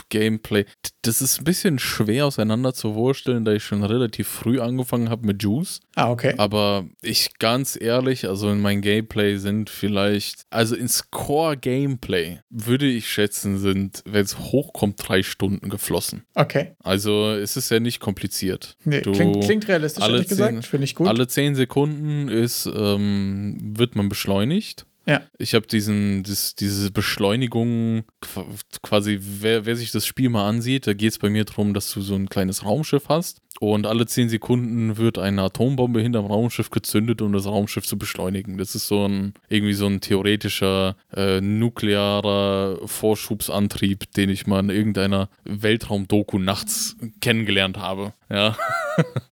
[0.10, 0.66] Gameplay.
[1.04, 5.26] Das ist ein bisschen schwer auseinander zu vorstellen, da ich schon relativ früh angefangen habe
[5.26, 5.80] mit Juice.
[5.96, 6.34] Ah, okay.
[6.38, 13.08] Aber ich ganz ehrlich, also in mein Gameplay sind vielleicht, also ins Core-Gameplay würde ich
[13.10, 16.24] schätzen, sind, wenn es hochkommt, drei Stunden geflossen.
[16.36, 16.72] Okay.
[16.84, 18.76] Also es ist ja nicht kompliziert.
[18.84, 20.66] Nee, Du- klingt, klingt realistisch, alle ehrlich zehn- gesagt.
[20.66, 21.08] Finde ich gut.
[21.08, 24.86] Alle 10 Sekunden ist, ähm, wird man beschleunigt.
[25.10, 25.22] Ja.
[25.40, 28.46] Ich habe diesen, das, diese Beschleunigung, qu-
[28.84, 31.92] quasi, wer, wer sich das Spiel mal ansieht, da geht es bei mir darum, dass
[31.92, 36.70] du so ein kleines Raumschiff hast und alle 10 Sekunden wird eine Atombombe hinterm Raumschiff
[36.70, 38.60] gezündet, um das Raumschiff zu beschleunigen.
[38.60, 44.70] Das ist so ein, irgendwie so ein theoretischer äh, nuklearer Vorschubsantrieb, den ich mal in
[44.70, 48.14] irgendeiner Weltraumdoku nachts kennengelernt habe.
[48.30, 48.56] Ja.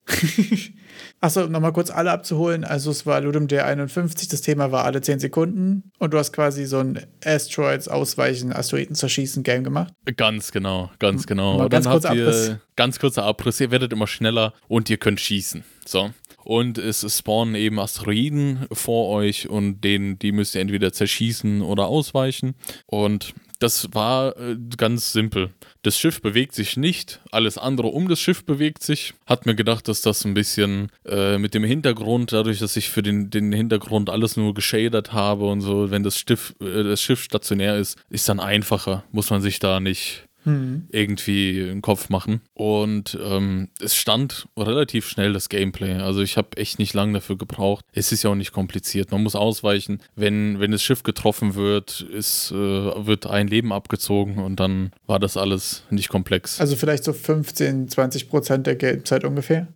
[1.24, 2.66] Achso, um nochmal kurz alle abzuholen.
[2.66, 6.34] Also es war Ludum der 51, das Thema war alle 10 Sekunden und du hast
[6.34, 9.94] quasi so ein Asteroids ausweichen, Asteroiden zerschießen Game gemacht.
[10.18, 11.60] Ganz genau, ganz genau.
[11.60, 12.56] Mal Und ganz dann kurzer ihr Abriss.
[12.76, 15.64] ganz kurzer Abriss, ihr werdet immer schneller und ihr könnt schießen.
[15.86, 16.10] So.
[16.44, 21.86] Und es spawnen eben Asteroiden vor euch und denen, die müsst ihr entweder zerschießen oder
[21.86, 22.56] ausweichen.
[22.86, 23.34] Und
[23.64, 25.52] das war äh, ganz simpel.
[25.84, 29.14] Das Schiff bewegt sich nicht, alles andere um das Schiff bewegt sich.
[29.26, 33.02] Hat mir gedacht, dass das ein bisschen äh, mit dem Hintergrund, dadurch, dass ich für
[33.02, 37.24] den, den Hintergrund alles nur geschadert habe und so, wenn das Schiff, äh, das Schiff
[37.24, 39.06] stationär ist, ist dann einfacher.
[39.14, 40.88] Muss man sich da nicht Hm.
[40.90, 42.42] irgendwie im Kopf machen.
[42.54, 45.94] Und ähm, es stand relativ schnell das Gameplay.
[45.96, 47.86] Also ich habe echt nicht lange dafür gebraucht.
[47.94, 49.12] Es ist ja auch nicht kompliziert.
[49.12, 50.00] Man muss ausweichen.
[50.16, 55.20] Wenn, wenn das Schiff getroffen wird, ist, äh, wird ein Leben abgezogen und dann war
[55.20, 56.60] das alles nicht komplex.
[56.60, 59.68] Also vielleicht so 15, 20 Prozent der Gamezeit ungefähr.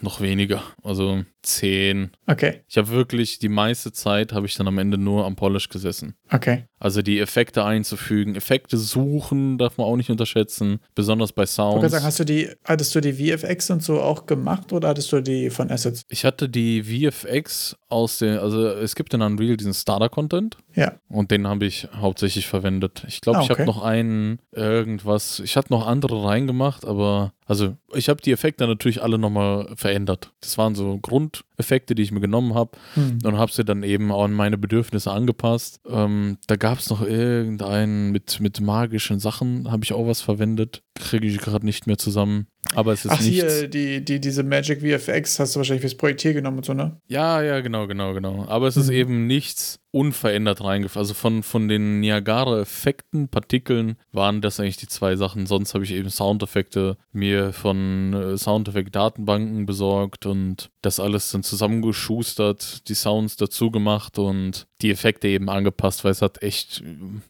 [0.00, 0.62] Noch weniger.
[0.82, 2.10] Also 10.
[2.26, 5.68] Okay, Ich habe wirklich die meiste Zeit habe ich dann am Ende nur am Polish
[5.68, 6.14] gesessen.
[6.34, 6.64] Okay.
[6.78, 11.90] Also die Effekte einzufügen, Effekte suchen darf man auch nicht unterschätzen, besonders bei Ich Sounds.
[11.90, 15.22] sagen, hast du die, hattest du die VFX und so auch gemacht oder hattest du
[15.22, 16.02] die von Assets?
[16.08, 20.92] Ich hatte die VFX aus den, also es gibt in Unreal diesen Starter-Content Ja.
[21.08, 23.04] und den habe ich hauptsächlich verwendet.
[23.08, 23.66] Ich glaube, Ah, ich habe okay.
[23.70, 29.02] noch einen irgendwas, ich hatte noch andere reingemacht, aber also ich habe die Effekte natürlich
[29.02, 30.32] alle nochmal verändert.
[30.40, 33.18] Das waren so Grundeffekte, die ich mir genommen habe Hm.
[33.24, 35.80] und habe sie dann eben auch an meine Bedürfnisse angepasst.
[35.88, 40.82] Ähm, da gab es noch irgendeinen mit, mit magischen Sachen, habe ich auch was verwendet.
[40.96, 42.46] Kriege ich gerade nicht mehr zusammen.
[42.74, 43.34] Aber es ist Ach, nichts.
[43.58, 46.72] hier, die, die, diese Magic VFX hast du wahrscheinlich fürs Projekt hier genommen und so,
[46.72, 47.00] ne?
[47.08, 48.46] Ja, ja, genau, genau, genau.
[48.48, 48.92] Aber es ist Mhm.
[48.94, 51.02] eben nichts unverändert reingefallen.
[51.04, 55.46] Also von, von den Niagara-Effekten, Partikeln waren das eigentlich die zwei Sachen.
[55.46, 62.88] Sonst habe ich eben Soundeffekte mir von äh, Soundeffekt-Datenbanken besorgt und das alles dann zusammengeschustert,
[62.88, 66.82] die Sounds dazu gemacht und die Effekte eben angepasst, weil es hat echt.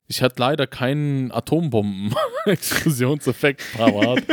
[0.07, 4.23] Ich hatte leider keinen Atombomben-Explosionseffekt parat.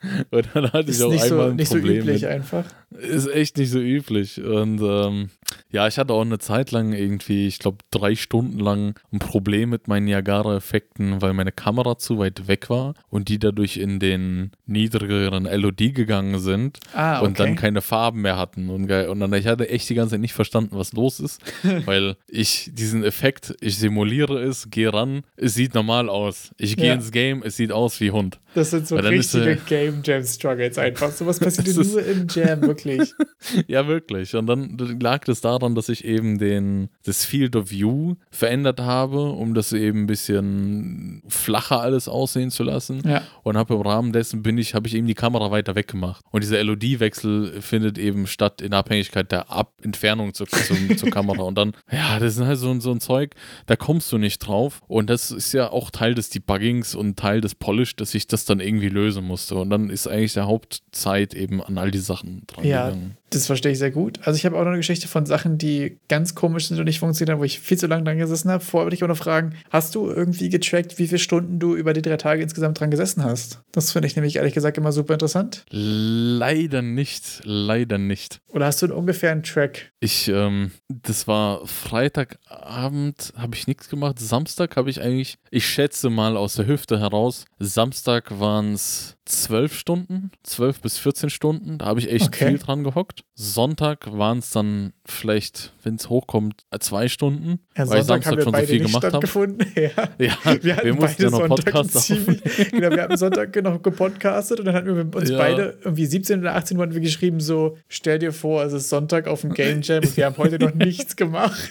[0.30, 2.30] und dann hatte ich Ist auch nicht einmal so, ein nicht so Problem üblich mit,
[2.30, 2.64] einfach.
[2.90, 4.42] ist echt nicht so üblich.
[4.42, 5.30] Und ähm,
[5.70, 9.70] ja, ich hatte auch eine Zeit lang irgendwie, ich glaube, drei Stunden lang ein Problem
[9.70, 14.52] mit meinen Niagara-Effekten, weil meine Kamera zu weit weg war und die dadurch in den
[14.66, 17.26] niedrigeren LOD gegangen sind Ah, okay.
[17.26, 18.70] und dann keine Farben mehr hatten.
[18.70, 21.40] Und, und dann, ich hatte echt die ganze Zeit nicht verstanden, was los ist,
[21.86, 26.52] weil ich diesen Effekt, ich simuliere es, gehe ran, es sieht normal aus.
[26.58, 26.94] Ich gehe Ja.
[26.94, 28.38] ins Game, es sieht aus wie Hund.
[28.58, 31.10] Das sind so Weil ist, richtige äh, Game Jam Struggles einfach.
[31.10, 33.12] Sowas passiert Das ist- nur im Jam, wirklich.
[33.68, 34.34] Ja, wirklich.
[34.34, 39.30] Und dann lag das daran, dass ich eben den, das Field of View verändert habe,
[39.30, 43.02] um das eben ein bisschen flacher alles aussehen zu lassen.
[43.08, 43.22] Ja.
[43.44, 46.24] Und habe im Rahmen dessen bin ich, habe ich eben die Kamera weiter weggemacht.
[46.32, 51.42] Und dieser LOD-Wechsel findet eben statt in Abhängigkeit der Ab Entfernung zur, zum, zur Kamera.
[51.44, 53.34] Und dann, ja, das ist halt so, ein- so ein Zeug,
[53.66, 54.80] da kommst du nicht drauf.
[54.88, 58.44] Und das ist ja auch Teil des Debuggings und Teil des Polish, dass ich das
[58.48, 59.54] dann irgendwie lösen musste.
[59.54, 63.16] Und dann ist eigentlich der Hauptzeit eben an all die Sachen dran Ja, gegangen.
[63.30, 64.18] das verstehe ich sehr gut.
[64.24, 66.98] Also ich habe auch noch eine Geschichte von Sachen, die ganz komisch sind und nicht
[66.98, 68.64] funktionieren, wo ich viel zu lange dran gesessen habe.
[68.64, 71.92] Vorher würde ich auch noch fragen, hast du irgendwie getrackt, wie viele Stunden du über
[71.92, 73.60] die drei Tage insgesamt dran gesessen hast?
[73.72, 75.64] Das finde ich nämlich ehrlich gesagt immer super interessant.
[75.70, 78.40] Leider nicht, leider nicht.
[78.48, 79.92] Oder hast du einen ungefähren Track?
[80.00, 84.18] Ich, ähm, das war Freitagabend, habe ich nichts gemacht.
[84.18, 89.74] Samstag habe ich eigentlich, ich schätze mal aus der Hüfte heraus, Samstag waren es zwölf
[89.74, 91.78] Stunden, zwölf bis 14 Stunden.
[91.78, 92.48] Da habe ich echt Okay.
[92.48, 93.24] viel dran gehockt.
[93.34, 98.26] Sonntag waren es dann vielleicht, wenn es hochkommt, äh, zwei Stunden, Ja, weil Sonntag ich
[98.26, 99.66] haben Samstag wir schon so beide viel nicht gemacht stattgefunden.
[99.76, 99.90] Ja.
[100.18, 103.82] Ja, Wir hatten mussten beide ja noch Sonntag Podcast ziemlich, genau, wir hatten Sonntag noch
[103.82, 105.38] gepodcastet und dann hatten wir uns Ja.
[105.38, 108.88] beide irgendwie 17 oder 18 Uhr hatten wir geschrieben so, stell dir vor, es ist
[108.88, 111.70] Sonntag auf dem Game Jam und wir haben heute noch nichts gemacht.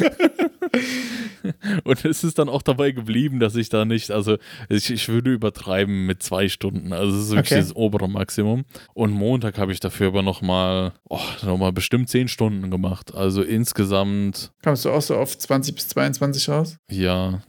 [1.84, 4.36] Und es ist dann auch dabei geblieben, dass ich da nicht, also
[4.68, 6.92] ich, ich würde übertreiben mit zwei Stunden.
[6.92, 7.60] Also es ist wirklich Okay.
[7.60, 8.64] das obere Maximum.
[8.94, 13.14] Und Montag habe ich dafür aber nochmal, oh, nochmal bestimmt zehn Stunden gemacht.
[13.14, 16.76] Also insgesamt, Kommst du auch so auf 20 bis 22 raus?
[16.90, 17.40] ja,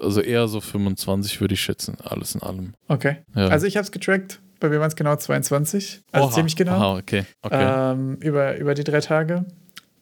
[0.00, 2.72] also eher so 25 würde ich schätzen, alles in allem.
[2.88, 3.18] Okay.
[3.34, 3.48] Ja.
[3.48, 4.40] Also ich habe es getrackt.
[4.58, 6.00] Bei mir waren es genau 22.
[6.12, 6.72] Also Oha, ziemlich genau.
[6.72, 7.92] Aha, okay, okay.
[7.92, 9.44] Ähm, über, über die drei Tage.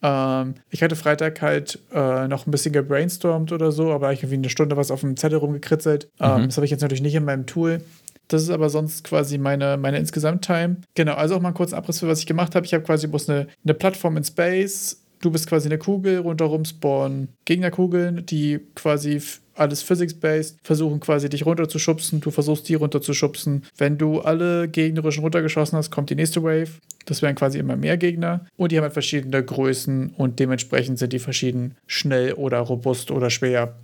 [0.04, 4.34] Ähm, ich hatte Freitag halt äh, noch ein bisschen gebrainstormt oder so, aber ich irgendwie
[4.36, 6.08] eine Stunde was auf dem Zettel rumgekritzelt.
[6.20, 6.46] Ähm, Mhm.
[6.46, 7.80] das habe ich jetzt natürlich nicht in meinem Tool.
[8.28, 10.76] Das ist aber sonst quasi meine, meine Insgesamt-Time.
[10.94, 12.64] Genau, also auch mal einen kurzen Abriss für was ich gemacht habe.
[12.66, 15.00] Ich habe quasi bloß eine, eine Plattform in Space.
[15.24, 19.22] Du bist quasi eine Kugel, rundherum spawnen Gegnerkugeln, die quasi
[19.54, 22.20] alles Physics-based versuchen quasi dich runterzuschubsen.
[22.20, 23.64] Du versuchst die runterzuschubsen.
[23.78, 26.72] Wenn du alle gegnerischen runtergeschossen hast, kommt die nächste Wave.
[27.06, 28.44] Das wären quasi immer mehr Gegner.
[28.58, 33.30] Und die haben halt verschiedene Größen und dementsprechend sind die verschieden schnell oder robust oder
[33.30, 33.76] schwer.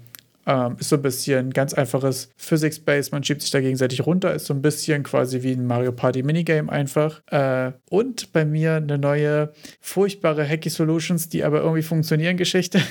[0.50, 4.46] Ähm, ist so ein bisschen ganz einfaches Physics-Based, man schiebt sich da gegenseitig runter, ist
[4.46, 7.22] so ein bisschen quasi wie ein Mario Party Minigame einfach.
[7.30, 12.82] Äh, und bei mir eine neue, furchtbare Hacky Solutions, die aber irgendwie funktionieren, Geschichte.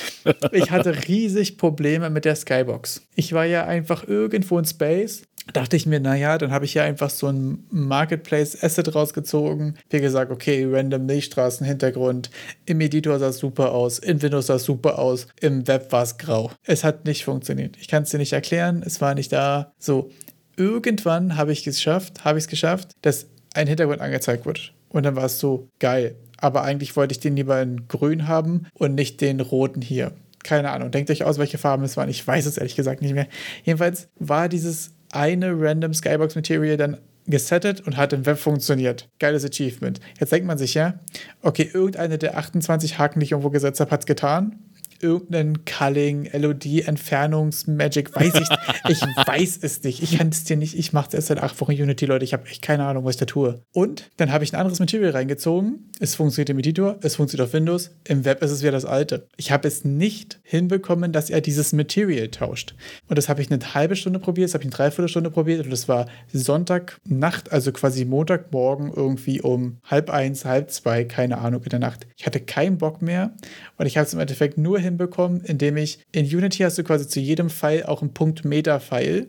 [0.52, 3.02] ich hatte riesig Probleme mit der Skybox.
[3.14, 6.84] Ich war ja einfach irgendwo in Space dachte ich mir, naja, dann habe ich hier
[6.84, 9.78] einfach so ein Marketplace-Asset rausgezogen.
[9.90, 12.30] Wie gesagt, okay, random Milchstraßen-Hintergrund.
[12.66, 16.02] Im Editor sah es super aus, in Windows sah es super aus, im Web war
[16.02, 16.50] es grau.
[16.64, 17.76] Es hat nicht funktioniert.
[17.78, 19.72] Ich kann es dir nicht erklären, es war nicht da.
[19.78, 20.10] So,
[20.56, 24.72] irgendwann habe ich es geschafft, habe ich es geschafft, dass ein Hintergrund angezeigt wird.
[24.88, 26.16] Und dann war es so geil.
[26.38, 30.12] Aber eigentlich wollte ich den lieber in grün haben und nicht den roten hier.
[30.42, 30.90] Keine Ahnung.
[30.90, 32.10] Denkt euch aus, welche Farben es waren.
[32.10, 33.28] Ich weiß es ehrlich gesagt nicht mehr.
[33.64, 39.08] Jedenfalls war dieses eine random Skybox Material dann gesettet und hat im Web funktioniert.
[39.18, 40.00] Geiles Achievement.
[40.20, 41.00] Jetzt denkt man sich ja,
[41.42, 44.58] okay, irgendeine der 28 Haken, die ich irgendwo gesetzt habe, hat es getan
[45.02, 48.48] irgendeinen Culling, LOD, Entfernungsmagic, weiß ich,
[48.88, 50.02] ich weiß es nicht.
[50.02, 52.24] Ich kann es dir nicht, ich mache es erst seit acht Wochen Unity, Leute.
[52.24, 53.62] Ich habe echt keine Ahnung, was ich da tue.
[53.72, 55.90] Und dann habe ich ein anderes Material reingezogen.
[56.00, 57.90] Es funktioniert im Editor, es funktioniert auf Windows.
[58.04, 59.28] Im Web ist es wieder das alte.
[59.36, 62.74] Ich habe es nicht hinbekommen, dass er dieses Material tauscht.
[63.08, 65.70] Und das habe ich eine halbe Stunde probiert, das habe ich eine Dreiviertelstunde probiert und
[65.70, 71.70] das war Sonntagnacht, also quasi Montagmorgen irgendwie um halb eins, halb zwei, keine Ahnung, in
[71.70, 72.06] der Nacht.
[72.16, 73.34] Ich hatte keinen Bock mehr
[73.76, 77.08] und ich habe es im Endeffekt nur hinbekommen, indem ich in Unity hast du quasi
[77.08, 79.28] zu jedem Pfeil auch einen Punkt Meter-Pfeil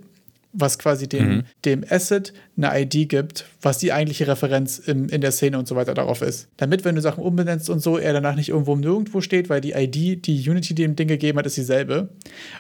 [0.58, 1.44] was quasi dem, mhm.
[1.65, 5.76] dem Asset eine ID gibt, was die eigentliche Referenz im, in der Szene und so
[5.76, 6.48] weiter darauf ist.
[6.58, 9.74] Damit, wenn du Sachen umbenennst und so, er danach nicht irgendwo nirgendwo steht, weil die
[9.74, 12.10] ID, die Unity dem Ding gegeben hat, ist dieselbe.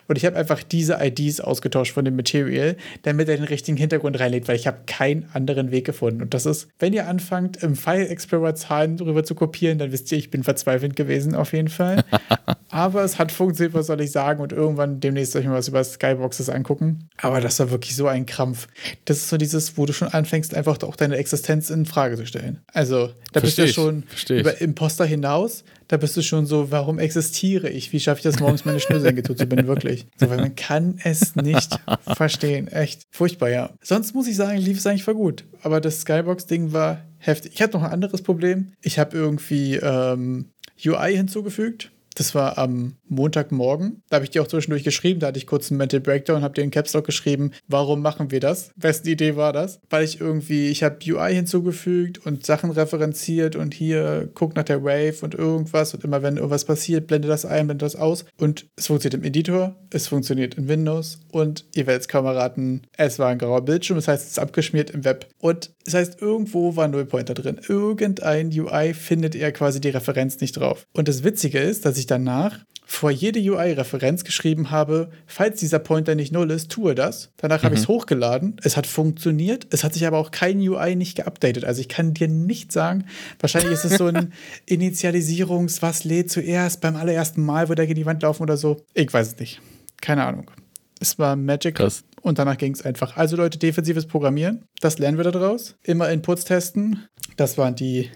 [0.07, 4.19] Und ich habe einfach diese IDs ausgetauscht von dem Material, damit er den richtigen Hintergrund
[4.19, 6.21] reinlegt, weil ich habe keinen anderen Weg gefunden.
[6.21, 10.11] Und das ist, wenn ihr anfangt, im File Explorer Zahlen drüber zu kopieren, dann wisst
[10.11, 12.03] ihr, ich bin verzweifelt gewesen auf jeden Fall.
[12.75, 14.41] Aber es hat funktioniert, was soll ich sagen?
[14.41, 17.07] Und irgendwann demnächst soll ich mir was über Skyboxes angucken.
[17.15, 18.67] Aber das war wirklich so ein Krampf.
[19.05, 22.25] Das ist so dieses, wo du schon anfängst, einfach auch deine Existenz in Frage zu
[22.25, 22.59] stellen.
[22.73, 25.63] Also, da Versteh bist du schon über Imposter hinaus.
[25.87, 27.93] Da bist du schon so, warum existiere ich?
[27.93, 29.67] Wie schaffe ich das morgens, meine Schnürsenkel zuzubinden?
[29.67, 30.07] Wirklich.
[30.17, 31.79] So, weil man kann es nicht
[32.17, 32.67] verstehen.
[32.67, 33.03] Echt.
[33.09, 33.69] Furchtbar, ja.
[33.81, 35.45] Sonst muss ich sagen, lief es eigentlich voll gut.
[35.61, 37.53] Aber das Skybox-Ding war heftig.
[37.55, 38.73] Ich hatte noch ein anderes Problem.
[38.81, 40.51] Ich habe irgendwie ähm,
[40.85, 44.01] UI hinzugefügt das war am Montagmorgen.
[44.09, 45.19] Da habe ich dir auch zwischendurch geschrieben.
[45.19, 48.01] Da hatte ich kurz einen Mental Breakdown und habe dir in Caps Lock geschrieben, warum
[48.01, 48.71] machen wir das?
[48.75, 49.79] Wessen Idee war das?
[49.89, 54.83] Weil ich irgendwie, ich habe UI hinzugefügt und Sachen referenziert und hier guck nach der
[54.83, 58.25] Wave und irgendwas und immer wenn irgendwas passiert, blende das ein, blende das aus.
[58.37, 62.81] Und es funktioniert im Editor, es funktioniert in Windows und ihr werdet es kaum erraten,
[62.97, 65.27] es war ein grauer Bildschirm, das heißt, es ist abgeschmiert im Web.
[65.39, 67.59] Und das heißt, irgendwo war ein Nullpointer drin.
[67.67, 70.87] Irgendein UI findet er quasi die Referenz nicht drauf.
[70.93, 76.13] Und das Witzige ist, dass ich danach vor jede UI-Referenz geschrieben habe, falls dieser Pointer
[76.15, 77.31] nicht null ist, tue das.
[77.37, 77.65] Danach mhm.
[77.65, 78.57] habe ich es hochgeladen.
[78.63, 79.67] Es hat funktioniert.
[79.71, 81.65] Es hat sich aber auch kein UI nicht geupdatet.
[81.65, 83.05] Also ich kann dir nicht sagen,
[83.39, 84.33] wahrscheinlich ist es so ein
[84.69, 88.77] Initialisierungs-, was lädt zuerst beim allerersten Mal, wo der gegen die Wand laufen oder so.
[88.93, 89.61] Ich weiß es nicht.
[90.01, 90.51] Keine Ahnung.
[90.99, 91.75] Es war Magic.
[91.75, 92.03] Krass.
[92.21, 93.17] Und danach ging es einfach.
[93.17, 95.75] Also Leute, defensives Programmieren, das lernen wir daraus.
[95.83, 97.07] Immer Inputs testen.
[97.37, 98.09] Das waren die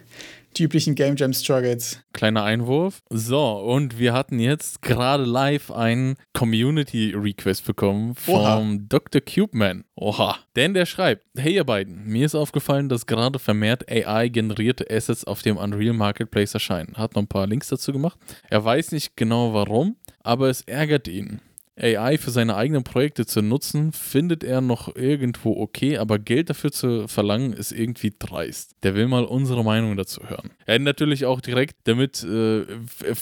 [0.58, 2.02] die üblichen Game Jam Struggles.
[2.14, 3.02] Kleiner Einwurf.
[3.10, 8.78] So, und wir hatten jetzt gerade live einen Community Request bekommen vom Oha.
[8.88, 9.22] Dr.
[9.22, 9.86] Cubeman.
[9.96, 10.38] Oha.
[10.56, 15.42] Denn der schreibt: Hey ihr beiden, mir ist aufgefallen, dass gerade vermehrt AI-generierte Assets auf
[15.42, 16.96] dem Unreal Marketplace erscheinen.
[16.98, 18.18] Hat noch ein paar Links dazu gemacht.
[18.50, 21.42] Er weiß nicht genau warum, aber es ärgert ihn.
[21.80, 26.72] AI für seine eigenen Projekte zu nutzen, findet er noch irgendwo okay, aber Geld dafür
[26.72, 28.76] zu verlangen, ist irgendwie dreist.
[28.84, 30.52] Der will mal unsere Meinung dazu hören.
[30.66, 32.66] Er hat natürlich auch direkt, damit äh,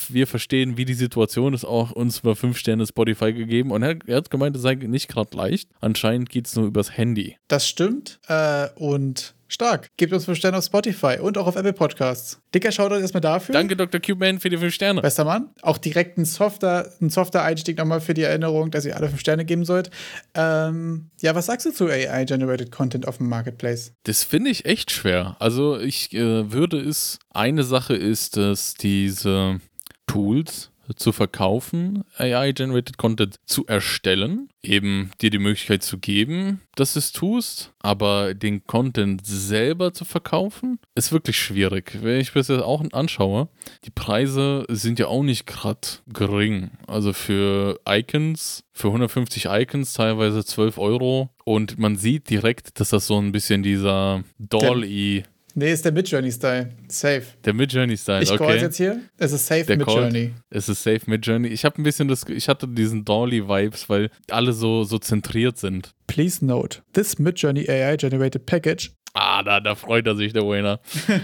[0.09, 3.97] wir verstehen, wie die Situation ist, auch uns mal 5 Sterne Spotify gegeben und er,
[4.05, 5.69] er hat gemeint, es sei nicht gerade leicht.
[5.79, 7.37] Anscheinend geht es nur übers Handy.
[7.47, 8.19] Das stimmt.
[8.27, 9.89] Äh, und Stark.
[9.97, 12.39] Gebt uns 5 Sterne auf Spotify und auch auf Apple Podcasts.
[12.53, 13.53] Dicker Shoutout erstmal dafür.
[13.53, 13.99] Danke, Dr.
[13.99, 15.01] Cubeman, für die 5 Sterne.
[15.01, 15.49] Bester Mann.
[15.61, 19.19] Auch direkt ein softer, ein softer Einstieg nochmal für die Erinnerung, dass ihr alle 5
[19.19, 19.89] Sterne geben sollt.
[20.33, 23.93] Ähm, ja, was sagst du zu AI-Generated Content auf dem Marketplace?
[24.03, 25.35] Das finde ich echt schwer.
[25.39, 29.59] Also, ich äh, würde es, eine Sache ist, dass diese
[30.07, 36.99] Tools, zu verkaufen, AI-Generated Content zu erstellen, eben dir die Möglichkeit zu geben, dass du
[36.99, 41.97] es tust, aber den Content selber zu verkaufen, ist wirklich schwierig.
[42.01, 43.49] Wenn ich das auch anschaue,
[43.85, 46.71] die Preise sind ja auch nicht gerade gering.
[46.87, 53.07] Also für Icons, für 150 Icons teilweise 12 Euro und man sieht direkt, dass das
[53.07, 55.23] so ein bisschen dieser Dolly
[55.59, 56.69] Nee, ist der Mid-Journey-Style.
[56.87, 57.23] Safe.
[57.43, 58.31] Der Mid-Journey-Style, okay.
[58.31, 59.01] Ich call jetzt hier.
[59.17, 60.35] Es ist safe Mid-Journey.
[60.51, 61.47] Es ist safe Mid-Journey.
[61.47, 65.95] Ich habe ein bisschen das, ich hatte diesen Dolly-Vibes, weil alle so, so zentriert sind.
[66.05, 68.91] Please note, this Mid-Journey AI-generated package.
[69.15, 70.79] Ah, da, da freut er sich, der Winner.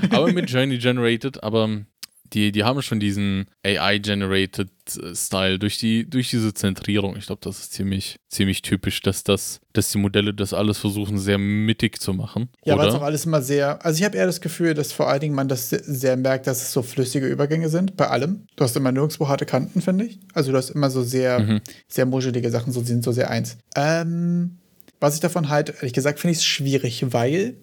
[0.09, 1.85] aber Mid-Journey generated, aber
[2.33, 7.15] die, die haben schon diesen AI-generated äh, Style durch die durch diese Zentrierung.
[7.15, 11.17] Ich glaube, das ist ziemlich ziemlich typisch, dass das dass die Modelle das alles versuchen
[11.17, 12.49] sehr mittig zu machen.
[12.65, 13.83] Ja, weil es auch alles immer sehr.
[13.85, 16.61] Also ich habe eher das Gefühl, dass vor allen Dingen man das sehr merkt, dass
[16.61, 18.47] es so flüssige Übergänge sind bei allem.
[18.55, 20.19] Du hast immer nirgendwo harte Kanten, finde ich.
[20.33, 21.61] Also du hast immer so sehr mhm.
[21.87, 23.57] sehr muschelige Sachen, so sind so sehr eins.
[23.75, 24.57] Ähm,
[24.99, 27.57] was ich davon halte, ehrlich gesagt, finde ich es schwierig, weil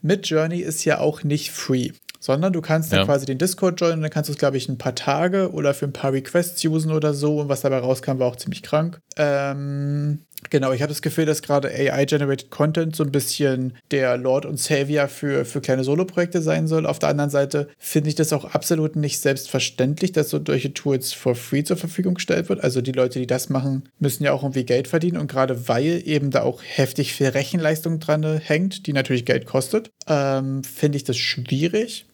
[0.00, 1.90] mit Journey ist ja auch nicht free
[2.24, 3.04] sondern du kannst dann ja.
[3.04, 5.74] quasi den Discord joinen und dann kannst du es, glaube ich, ein paar Tage oder
[5.74, 7.40] für ein paar Requests usen oder so.
[7.40, 8.98] Und was dabei rauskam, war auch ziemlich krank.
[9.18, 14.44] Ähm, Genau, ich habe das Gefühl, dass gerade AI-Generated Content so ein bisschen der Lord
[14.44, 16.86] und Savior für, für kleine Solo-Projekte sein soll.
[16.86, 21.12] Auf der anderen Seite finde ich das auch absolut nicht selbstverständlich, dass so solche Tools
[21.12, 22.62] for free zur Verfügung gestellt wird.
[22.62, 26.02] Also die Leute, die das machen, müssen ja auch irgendwie Geld verdienen und gerade weil
[26.04, 31.04] eben da auch heftig viel Rechenleistung dran hängt, die natürlich Geld kostet, ähm, finde ich
[31.04, 32.06] das schwierig.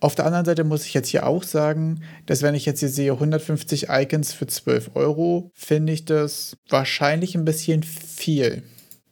[0.00, 2.88] Auf der anderen Seite muss ich jetzt hier auch sagen, dass wenn ich jetzt hier
[2.88, 8.62] sehe 150 Icons für 12 Euro, finde ich das wahrscheinlich ein bisschen viel.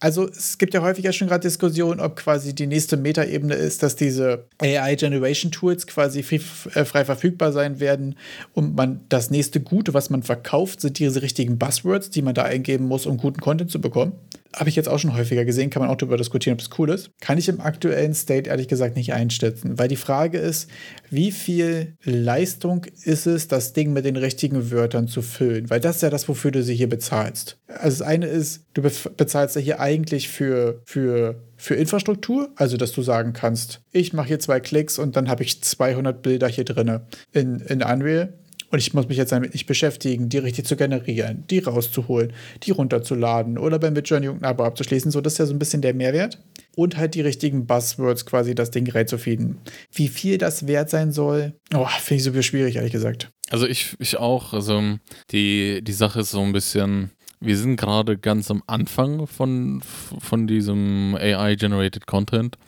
[0.01, 3.97] Also es gibt ja häufiger schon gerade Diskussionen, ob quasi die nächste Metaebene ist, dass
[3.97, 6.37] diese AI-Generation-Tools quasi frei,
[6.75, 8.15] äh, frei, verfügbar sein werden
[8.53, 12.45] und man das nächste Gute, was man verkauft, sind diese richtigen Buzzwords, die man da
[12.45, 14.13] eingeben muss, um guten Content zu bekommen.
[14.55, 16.91] Habe ich jetzt auch schon häufiger gesehen, kann man auch darüber diskutieren, ob es cool
[16.91, 17.11] ist.
[17.21, 20.71] Kann ich im aktuellen State ehrlich gesagt nicht einschätzen, weil die Frage ist,
[21.11, 25.69] wie viel Leistung ist es, das Ding mit den richtigen Wörtern zu füllen?
[25.71, 27.59] Weil das ist ja das, wofür du sie hier bezahlst.
[27.67, 32.93] Also das eine ist, du bezahlst ja hier eigentlich für, für für Infrastruktur, also dass
[32.93, 36.65] du sagen kannst, ich mache hier zwei Klicks und dann habe ich 200 Bilder hier
[36.65, 37.01] drin
[37.33, 38.33] in, in Unreal
[38.71, 42.71] und ich muss mich jetzt damit nicht beschäftigen, die richtig zu generieren, die rauszuholen, die
[42.71, 45.11] runterzuladen oder beim Midjourney irgendein Abo abzuschließen.
[45.11, 46.39] So, das ist ja so ein bisschen der Mehrwert.
[46.77, 49.59] Und halt die richtigen Buzzwords quasi das Ding reinzufieden.
[49.93, 53.31] Wie viel das wert sein soll, oh, finde ich super schwierig, ehrlich gesagt.
[53.51, 54.53] Also ich, ich auch.
[54.53, 54.99] Also
[55.31, 60.47] die, die Sache ist so ein bisschen, wir sind gerade ganz am Anfang von, von
[60.47, 62.59] diesem AI-Generated Content.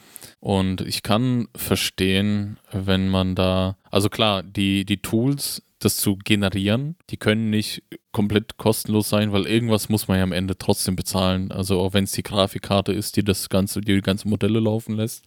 [0.40, 6.96] Und ich kann verstehen, wenn man da, also klar, die, die Tools das zu generieren.
[7.10, 11.50] Die können nicht komplett kostenlos sein, weil irgendwas muss man ja am Ende trotzdem bezahlen.
[11.50, 14.94] Also auch wenn es die Grafikkarte ist, die das ganze, die, die ganze Modelle laufen
[14.94, 15.24] lässt,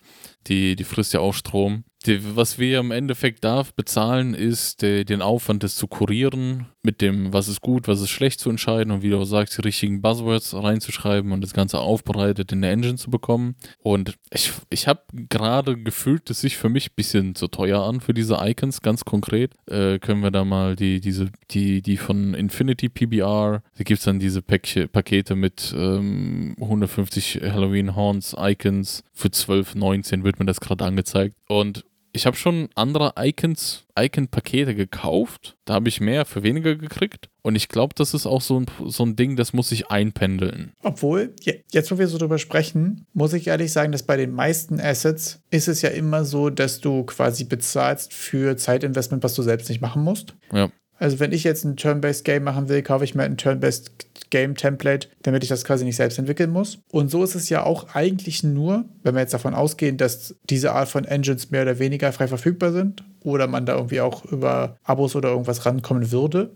[0.48, 1.84] die, die frisst ja auch Strom.
[2.06, 7.00] Die, was wir im Endeffekt da bezahlen, ist die, den Aufwand, das zu kurieren, mit
[7.00, 10.02] dem, was ist gut, was ist schlecht zu entscheiden und wie du sagst, die richtigen
[10.02, 13.56] Buzzwords reinzuschreiben und das Ganze aufbereitet in der Engine zu bekommen.
[13.80, 18.02] Und ich, ich habe gerade gefühlt, dass sich für mich ein bisschen zu teuer an
[18.02, 19.54] für diese Icons, ganz konkret.
[19.68, 24.06] Äh, können wir da mal die, diese, die, die von Infinity PBR, da gibt es
[24.06, 30.60] dann diese Päckchen, Pakete mit ähm, 150 Halloween Horns Icons für 12,19 wird mir das
[30.60, 31.36] gerade angezeigt.
[31.48, 35.58] Und ich habe schon andere Icons, Icon-Pakete gekauft.
[35.66, 37.30] Da habe ich mehr für weniger gekriegt.
[37.42, 40.74] Und ich glaube, das ist auch so ein, so ein Ding, das muss sich einpendeln.
[40.84, 41.36] Obwohl,
[41.72, 45.42] jetzt wo wir so drüber sprechen, muss ich ehrlich sagen, dass bei den meisten Assets
[45.50, 49.82] ist es ja immer so, dass du quasi bezahlst für Zeitinvestment, was du selbst nicht
[49.82, 50.36] machen musst.
[50.54, 50.70] Ja.
[51.04, 54.56] Also wenn ich jetzt ein Turn-Based Game machen will, kaufe ich mir ein Turn-Based Game
[54.56, 56.80] Template, damit ich das quasi nicht selbst entwickeln muss.
[56.92, 60.72] Und so ist es ja auch eigentlich nur, wenn wir jetzt davon ausgehen, dass diese
[60.72, 64.78] Art von Engines mehr oder weniger frei verfügbar sind oder man da irgendwie auch über
[64.86, 66.52] Abos oder irgendwas rankommen würde,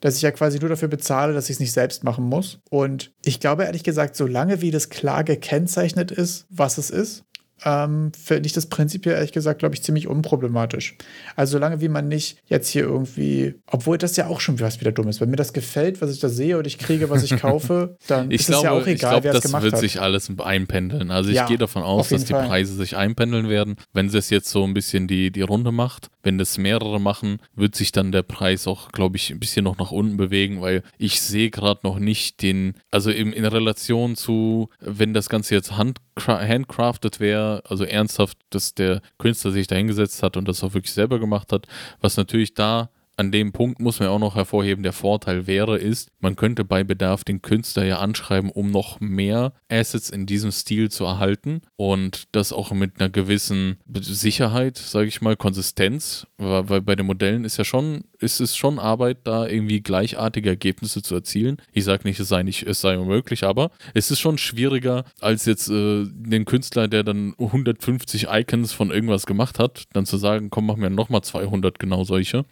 [0.00, 2.58] dass ich ja quasi nur dafür bezahle, dass ich es nicht selbst machen muss.
[2.68, 7.24] Und ich glaube ehrlich gesagt, solange wie das klar gekennzeichnet ist, was es ist,
[7.64, 10.96] ähm, finde ich das prinzipiell ehrlich gesagt, glaube ich, ziemlich unproblematisch.
[11.36, 14.92] Also solange wie man nicht jetzt hier irgendwie, obwohl das ja auch schon was wieder
[14.92, 17.36] dumm ist, wenn mir das gefällt, was ich da sehe und ich kriege, was ich
[17.40, 19.72] kaufe, dann ich ist glaube, es ja auch egal, wer es gemacht hat.
[19.72, 21.10] Das wird sich alles einpendeln.
[21.10, 22.46] Also ich ja, gehe davon aus, dass die Fall.
[22.46, 23.76] Preise sich einpendeln werden.
[23.92, 27.74] Wenn es jetzt so ein bisschen die, die Runde macht, wenn das mehrere machen, wird
[27.74, 31.20] sich dann der Preis auch, glaube ich, ein bisschen noch nach unten bewegen, weil ich
[31.20, 35.98] sehe gerade noch nicht den, also in, in Relation zu, wenn das Ganze jetzt hand,
[36.18, 40.92] handcrafted wäre, also ernsthaft, dass der Künstler sich da hingesetzt hat und das auch wirklich
[40.92, 41.66] selber gemacht hat,
[42.00, 46.10] was natürlich da an dem Punkt muss man auch noch hervorheben, der Vorteil wäre, ist,
[46.20, 50.90] man könnte bei Bedarf den Künstler ja anschreiben, um noch mehr Assets in diesem Stil
[50.90, 56.94] zu erhalten und das auch mit einer gewissen Sicherheit, sage ich mal, Konsistenz, weil bei
[56.94, 61.56] den Modellen ist ja schon, ist es schon Arbeit, da irgendwie gleichartige Ergebnisse zu erzielen.
[61.72, 65.46] Ich sage nicht, es sei nicht, es sei unmöglich, aber es ist schon schwieriger, als
[65.46, 70.50] jetzt äh, den Künstler, der dann 150 Icons von irgendwas gemacht hat, dann zu sagen,
[70.50, 72.44] komm, mach mir nochmal 200 genau solche.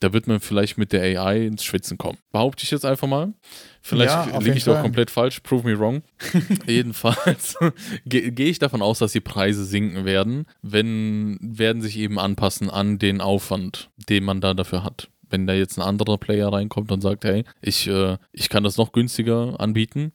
[0.00, 2.18] Da da wird man vielleicht mit der AI ins Schwitzen kommen.
[2.32, 3.32] Behaupte ich jetzt einfach mal.
[3.80, 6.02] Vielleicht Ja, liege ich doch komplett falsch, prove me wrong.
[6.66, 7.56] Jedenfalls
[8.06, 12.70] ge- gehe ich davon aus, dass die Preise sinken werden, wenn werden sich eben anpassen
[12.70, 15.08] an den Aufwand, den man da dafür hat.
[15.28, 18.76] Wenn da jetzt ein anderer Player reinkommt und sagt, hey, ich, äh, ich kann das
[18.76, 20.12] noch günstiger anbieten,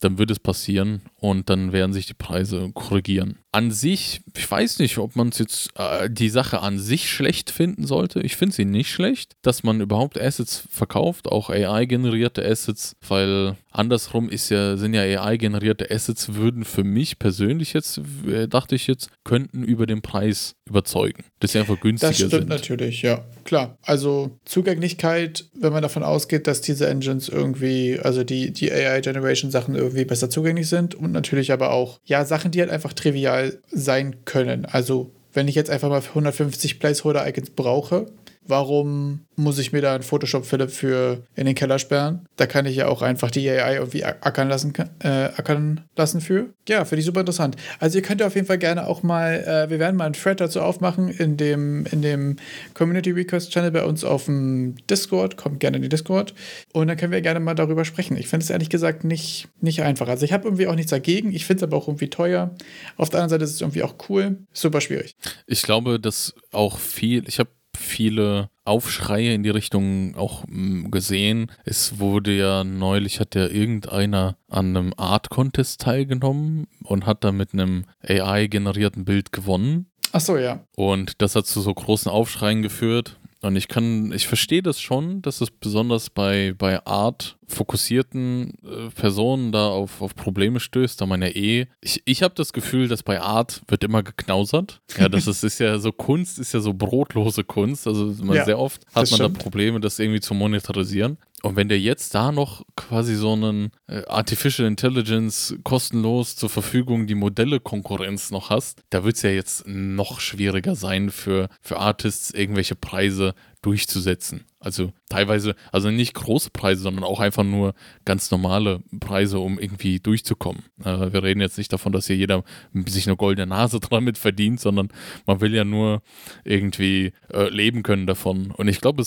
[0.00, 3.38] dann wird es passieren und dann werden sich die Preise korrigieren.
[3.50, 7.50] An sich, ich weiß nicht, ob man es jetzt äh, die Sache an sich schlecht
[7.50, 8.20] finden sollte.
[8.20, 14.28] Ich finde sie nicht schlecht, dass man überhaupt Assets verkauft, auch AI-generierte Assets, weil andersrum
[14.28, 19.10] ist ja, sind ja AI-generierte Assets, würden für mich persönlich jetzt, äh, dachte ich jetzt,
[19.24, 21.24] könnten über den Preis überzeugen.
[21.40, 22.48] Dass sie einfach günstiger Das stimmt sind.
[22.48, 23.24] natürlich, ja.
[23.44, 23.78] Klar.
[23.82, 30.04] Also Zugänglichkeit, wenn man davon ausgeht, dass diese Engines irgendwie, also die, die AI-Generation-Sachen irgendwie
[30.04, 33.37] besser zugänglich sind und natürlich aber auch, ja, Sachen, die halt einfach trivial
[33.70, 34.64] sein können.
[34.64, 38.06] Also, wenn ich jetzt einfach mal 150 Placeholder-Icons brauche,
[38.48, 42.26] warum muss ich mir da einen Photoshop Philipp für in den Keller sperren?
[42.36, 46.48] Da kann ich ja auch einfach die AI irgendwie ackern lassen, äh, ackern lassen für.
[46.68, 47.56] Ja, finde ich super interessant.
[47.78, 50.14] Also ihr könnt ja auf jeden Fall gerne auch mal, äh, wir werden mal einen
[50.14, 52.36] Thread dazu aufmachen in dem, in dem
[52.74, 55.36] Community Request Channel bei uns auf dem Discord.
[55.36, 56.34] Kommt gerne in die Discord.
[56.72, 58.16] Und dann können wir gerne mal darüber sprechen.
[58.16, 60.08] Ich finde es ehrlich gesagt nicht, nicht einfach.
[60.08, 61.32] Also ich habe irgendwie auch nichts dagegen.
[61.32, 62.54] Ich finde es aber auch irgendwie teuer.
[62.96, 64.38] Auf der anderen Seite ist es irgendwie auch cool.
[64.52, 65.14] Super schwierig.
[65.46, 71.50] Ich glaube, dass auch viel, ich habe viele Aufschreie in die Richtung auch mm, gesehen.
[71.64, 77.54] Es wurde ja neulich, hat ja irgendeiner an einem Art-Contest teilgenommen und hat da mit
[77.54, 79.86] einem AI-generierten Bild gewonnen.
[80.12, 80.64] Ach so, ja.
[80.76, 83.18] Und das hat zu so großen Aufschreien geführt.
[83.40, 88.90] Und ich kann, ich verstehe das schon, dass es besonders bei, bei Art fokussierten äh,
[88.90, 91.66] Personen da auf, auf Probleme stößt, da man ja eh.
[91.80, 94.80] Ich, ich habe das Gefühl, dass bei Art wird immer geknausert.
[94.98, 97.86] Ja, das ist, ist ja so Kunst, ist ja so brotlose Kunst.
[97.86, 99.38] Also man, Ja, sehr oft hat man da stimmt.
[99.38, 101.16] Probleme, das irgendwie zu monetarisieren.
[101.42, 107.06] Und wenn der jetzt da noch quasi so einen äh, Artificial Intelligence kostenlos zur Verfügung
[107.06, 112.32] die Modelle-Konkurrenz noch hast, da wird es ja jetzt noch schwieriger sein für, für Artists,
[112.32, 114.47] irgendwelche Preise durchzusetzen.
[114.60, 120.00] Also teilweise, also nicht große Preise, sondern auch einfach nur ganz normale Preise, um irgendwie
[120.00, 120.64] durchzukommen.
[120.84, 122.42] Äh, wir reden jetzt nicht davon, dass hier jeder
[122.86, 124.88] sich eine goldene Nase damit verdient, sondern
[125.26, 126.02] man will ja nur
[126.44, 128.50] irgendwie äh, leben können davon.
[128.50, 129.02] Und ich glaube,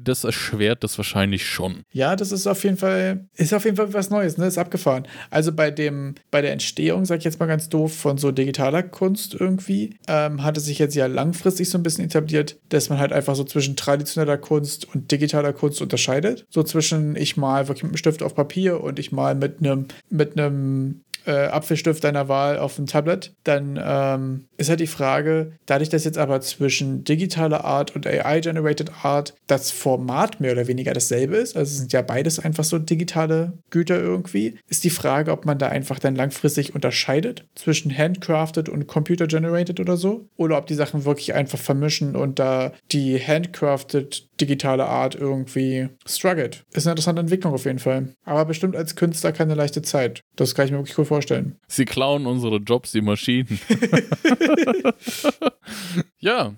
[0.00, 1.82] das erschwert das wahrscheinlich schon.
[1.90, 4.46] Ja, das ist auf jeden Fall, ist auf jeden Fall was Neues, ne?
[4.46, 5.08] Ist abgefahren.
[5.30, 8.84] Also bei dem, bei der Entstehung, sag ich jetzt mal ganz doof, von so digitaler
[8.84, 13.00] Kunst irgendwie, ähm, hat es sich jetzt ja langfristig so ein bisschen etabliert, dass man
[13.00, 16.46] halt einfach so zwischen traditioneller Kunst und digitaler Kunst unterscheidet.
[16.50, 19.86] So zwischen ich mal wirklich mit einem Stift auf Papier und ich mal mit einem,
[20.10, 25.52] mit einem äh, Apfelstift deiner Wahl auf dem Tablet, dann ähm, ist halt die Frage,
[25.66, 30.92] dadurch, dass jetzt aber zwischen digitaler Art und AI-generated Art das Format mehr oder weniger
[30.92, 35.32] dasselbe ist, also es sind ja beides einfach so digitale Güter irgendwie, ist die Frage,
[35.32, 40.66] ob man da einfach dann langfristig unterscheidet zwischen handcrafted und computer-generated oder so, oder ob
[40.66, 46.64] die Sachen wirklich einfach vermischen und da die handcrafted digitale Art irgendwie struggelt.
[46.72, 48.14] Ist eine interessante Entwicklung auf jeden Fall.
[48.24, 50.20] Aber bestimmt als Künstler keine leichte Zeit.
[50.36, 51.56] Das kann ich mir wirklich gut vorstellen.
[51.68, 53.60] Sie klauen unsere Jobs, die Maschinen.
[56.18, 56.54] ja.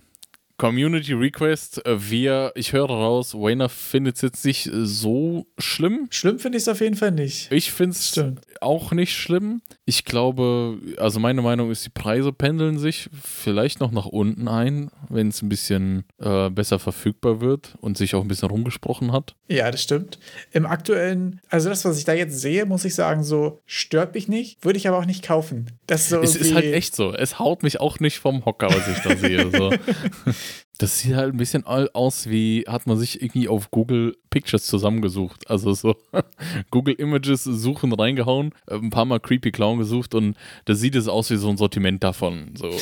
[0.58, 6.08] Community Request, äh, wir, ich höre raus, Wayner findet es jetzt nicht so schlimm.
[6.10, 7.52] Schlimm finde ich es auf jeden Fall nicht.
[7.52, 8.18] Ich finde es
[8.60, 9.60] auch nicht schlimm.
[9.84, 14.90] Ich glaube, also meine Meinung ist, die Preise pendeln sich vielleicht noch nach unten ein,
[15.08, 19.34] wenn es ein bisschen äh, besser verfügbar wird und sich auch ein bisschen rumgesprochen hat.
[19.48, 20.18] Ja, das stimmt.
[20.52, 24.26] Im aktuellen, also das, was ich da jetzt sehe, muss ich sagen, so stört mich
[24.26, 25.70] nicht, würde ich aber auch nicht kaufen.
[25.86, 27.12] Das ist so Es ist halt echt so.
[27.12, 29.50] Es haut mich auch nicht vom Hocker, was ich da sehe.
[29.50, 29.70] So.
[30.78, 35.48] Das sieht halt ein bisschen aus wie, hat man sich irgendwie auf Google Pictures zusammengesucht.
[35.48, 35.96] Also so
[36.70, 41.30] Google Images suchen reingehauen, ein paar Mal Creepy Clown gesucht und da sieht es aus
[41.30, 42.54] wie so ein Sortiment davon.
[42.56, 42.70] So.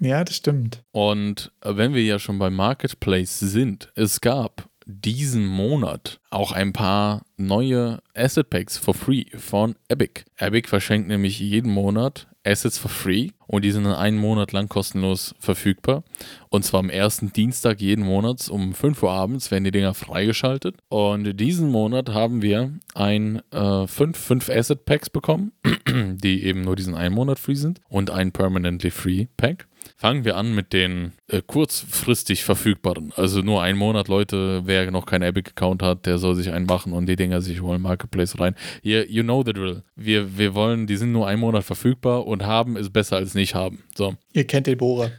[0.00, 0.84] Ja, das stimmt.
[0.92, 6.72] Und äh, wenn wir ja schon beim Marketplace sind, es gab diesen Monat auch ein
[6.72, 10.22] paar neue Asset Packs for free von Epic.
[10.36, 14.68] Epic verschenkt nämlich jeden Monat Assets for free und die sind dann einen Monat lang
[14.68, 16.02] kostenlos verfügbar.
[16.48, 20.76] Und zwar am ersten Dienstag jeden Monats um 5 Uhr abends werden die Dinger freigeschaltet.
[20.88, 25.52] Und diesen Monat haben wir ein äh, fünf, fünf Asset Packs bekommen,
[25.86, 29.67] die eben nur diesen einen Monat free sind und ein Permanently Free Pack.
[30.00, 33.12] Fangen wir an mit den äh, kurzfristig verfügbaren.
[33.16, 34.62] Also nur einen Monat, Leute.
[34.64, 37.82] Wer noch keinen Epic-Account hat, der soll sich einen machen und die Dinger sich holen
[37.82, 38.54] Marketplace rein.
[38.82, 39.82] You, you know the drill.
[39.96, 43.56] Wir, wir wollen, die sind nur einen Monat verfügbar und haben ist besser als nicht
[43.56, 43.82] haben.
[43.96, 44.14] So.
[44.34, 45.10] Ihr kennt den Bohrer.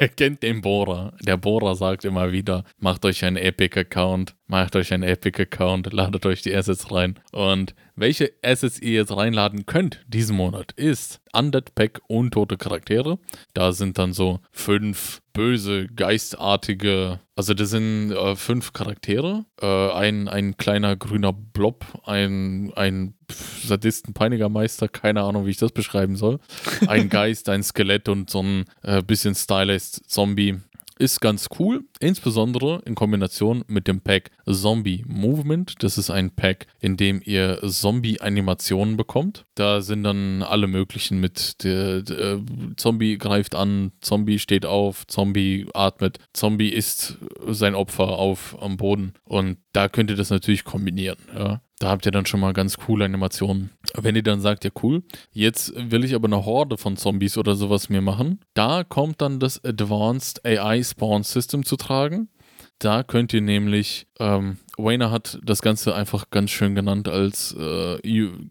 [0.00, 1.12] ihr kennt den Bohrer.
[1.24, 6.42] Der Bohrer sagt immer wieder, macht euch einen Epic-Account, macht euch einen Epic-Account, ladet euch
[6.42, 7.20] die Assets rein.
[7.30, 13.18] Und welche Assets ihr jetzt reinladen könnt diesen Monat ist Undead Pack untote Charaktere.
[13.54, 19.44] Da sind dann so fünf böse, geistartige, also das sind äh, fünf Charaktere.
[19.60, 23.14] Äh, ein, ein kleiner grüner Blob, ein, ein
[23.64, 26.40] Sadisten-Peinigermeister, keine Ahnung, wie ich das beschreiben soll.
[26.86, 30.60] Ein Geist, ein Skelett und so ein äh, bisschen stylized Zombie
[30.98, 35.74] ist ganz cool, insbesondere in Kombination mit dem Pack Zombie Movement.
[35.82, 39.44] Das ist ein Pack, in dem ihr Zombie-Animationen bekommt.
[39.54, 42.40] Da sind dann alle möglichen mit der, der,
[42.76, 49.14] Zombie greift an, Zombie steht auf, Zombie atmet, Zombie isst sein Opfer auf am Boden.
[49.24, 51.18] Und da könnt ihr das natürlich kombinieren.
[51.34, 51.60] Ja.
[51.78, 53.70] Da habt ihr dann schon mal ganz coole Animationen.
[53.94, 55.02] Wenn ihr dann sagt, ja cool,
[55.32, 59.38] jetzt will ich aber eine Horde von Zombies oder sowas mir machen, da kommt dann
[59.38, 62.28] das Advanced AI Spawn System zu tragen.
[62.80, 67.98] Da könnt ihr nämlich, ähm, Wayner hat das Ganze einfach ganz schön genannt als äh,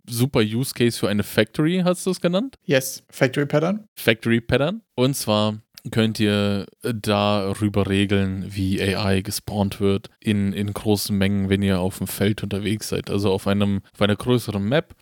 [0.05, 2.57] super Use Case für eine Factory, hast du das genannt?
[2.65, 3.87] Yes, Factory Pattern.
[3.95, 4.81] Factory Pattern.
[4.95, 5.61] Und zwar
[5.91, 11.97] könnt ihr darüber regeln, wie AI gespawnt wird in, in großen Mengen, wenn ihr auf
[11.97, 13.09] dem Feld unterwegs seid.
[13.09, 14.95] Also auf einem auf einer größeren Map.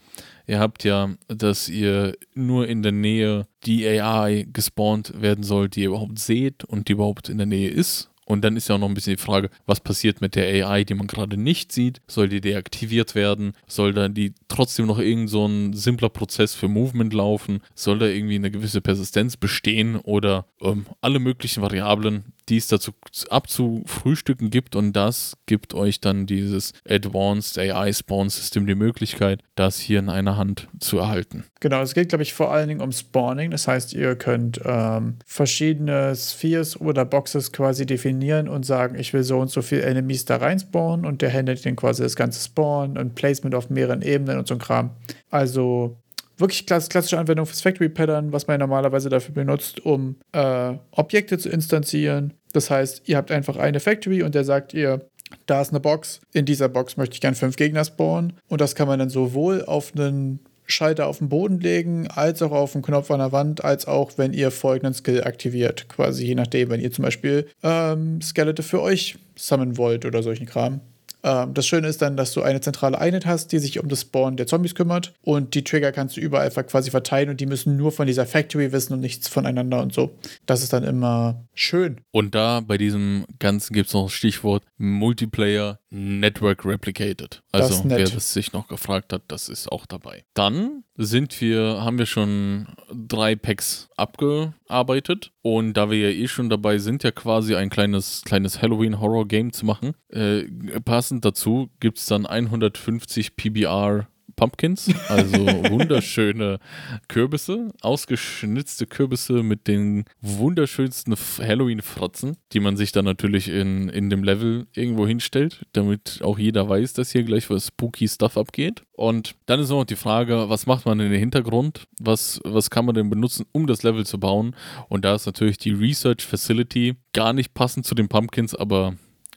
[0.48, 5.82] Ihr habt ja, dass ihr nur in der Nähe die AI gespawnt werden soll, die
[5.82, 8.12] ihr überhaupt seht und die überhaupt in der Nähe ist.
[8.26, 10.84] Und dann ist ja auch noch ein bisschen die Frage, was passiert mit der AI,
[10.84, 12.02] die man gerade nicht sieht?
[12.08, 13.54] Soll die deaktiviert werden?
[13.68, 17.62] Soll da die trotzdem noch irgend so ein simpler Prozess für Movement laufen?
[17.76, 22.92] Soll da irgendwie eine gewisse Persistenz bestehen oder ähm, alle möglichen Variablen, die es dazu
[23.30, 29.80] abzufrühstücken gibt und das gibt euch dann dieses Advanced AI Spawn System die Möglichkeit, das
[29.80, 31.46] hier in einer Hand zu erhalten.
[31.60, 33.52] Genau, es geht, glaube ich, vor allen Dingen um Spawning.
[33.52, 39.24] Das heißt, ihr könnt ähm, verschiedene Spheres oder Boxes quasi definieren und sagen, ich will
[39.24, 42.44] so und so viele Enemies da rein spawnen und der handelt dann quasi das ganze
[42.44, 44.92] Spawn und Placement auf mehreren Ebenen und so ein Kram.
[45.30, 45.98] Also
[46.38, 51.50] wirklich klassische Anwendung fürs Factory Pattern, was man normalerweise dafür benutzt, um äh, Objekte zu
[51.50, 52.34] instanzieren.
[52.54, 55.06] Das heißt, ihr habt einfach eine Factory und der sagt ihr,
[55.46, 56.22] da ist eine Box.
[56.34, 58.34] In dieser Box möchte ich gern fünf Gegner spawnen.
[58.48, 62.52] Und das kann man dann sowohl auf einen Schalter auf den Boden legen, als auch
[62.52, 65.88] auf einen Knopf an der Wand, als auch wenn ihr folgenden Skill aktiviert.
[65.90, 70.46] Quasi je nachdem, wenn ihr zum Beispiel ähm, Skelette für euch summonen wollt oder solchen
[70.46, 70.82] Kram.
[71.26, 74.02] Ähm, das Schöne ist dann, dass du eine zentrale Einheit hast, die sich um das
[74.02, 77.76] Spawn der Zombies kümmert und die Trigger kannst du überall quasi verteilen und die müssen
[77.76, 80.16] nur von dieser Factory wissen und nichts voneinander und so.
[80.46, 82.00] Das ist dann immer schön.
[82.12, 87.42] Und da bei diesem Ganzen gibt es noch das Stichwort Multiplayer Network Replicated.
[87.62, 90.26] Also wer das sich noch gefragt hat, das ist auch dabei.
[90.34, 96.50] Dann sind wir, haben wir schon drei Packs abgearbeitet und da wir ja eh schon
[96.50, 100.44] dabei sind, ja quasi ein kleines, kleines Halloween-Horror-Game zu machen, äh,
[100.82, 105.38] passend dazu gibt es dann 150 PBR Pumpkins, also
[105.70, 106.60] wunderschöne
[107.08, 114.24] Kürbisse, ausgeschnitzte Kürbisse mit den wunderschönsten Halloween-Frotzen, die man sich dann natürlich in, in dem
[114.24, 118.84] Level irgendwo hinstellt, damit auch jeder weiß, dass hier gleich was spooky Stuff abgeht.
[118.94, 121.88] Und dann ist noch die Frage, was macht man in den Hintergrund?
[122.00, 124.56] Was, was kann man denn benutzen, um das Level zu bauen?
[124.90, 128.96] Und da ist natürlich die Research Facility gar nicht passend zu den Pumpkins, aber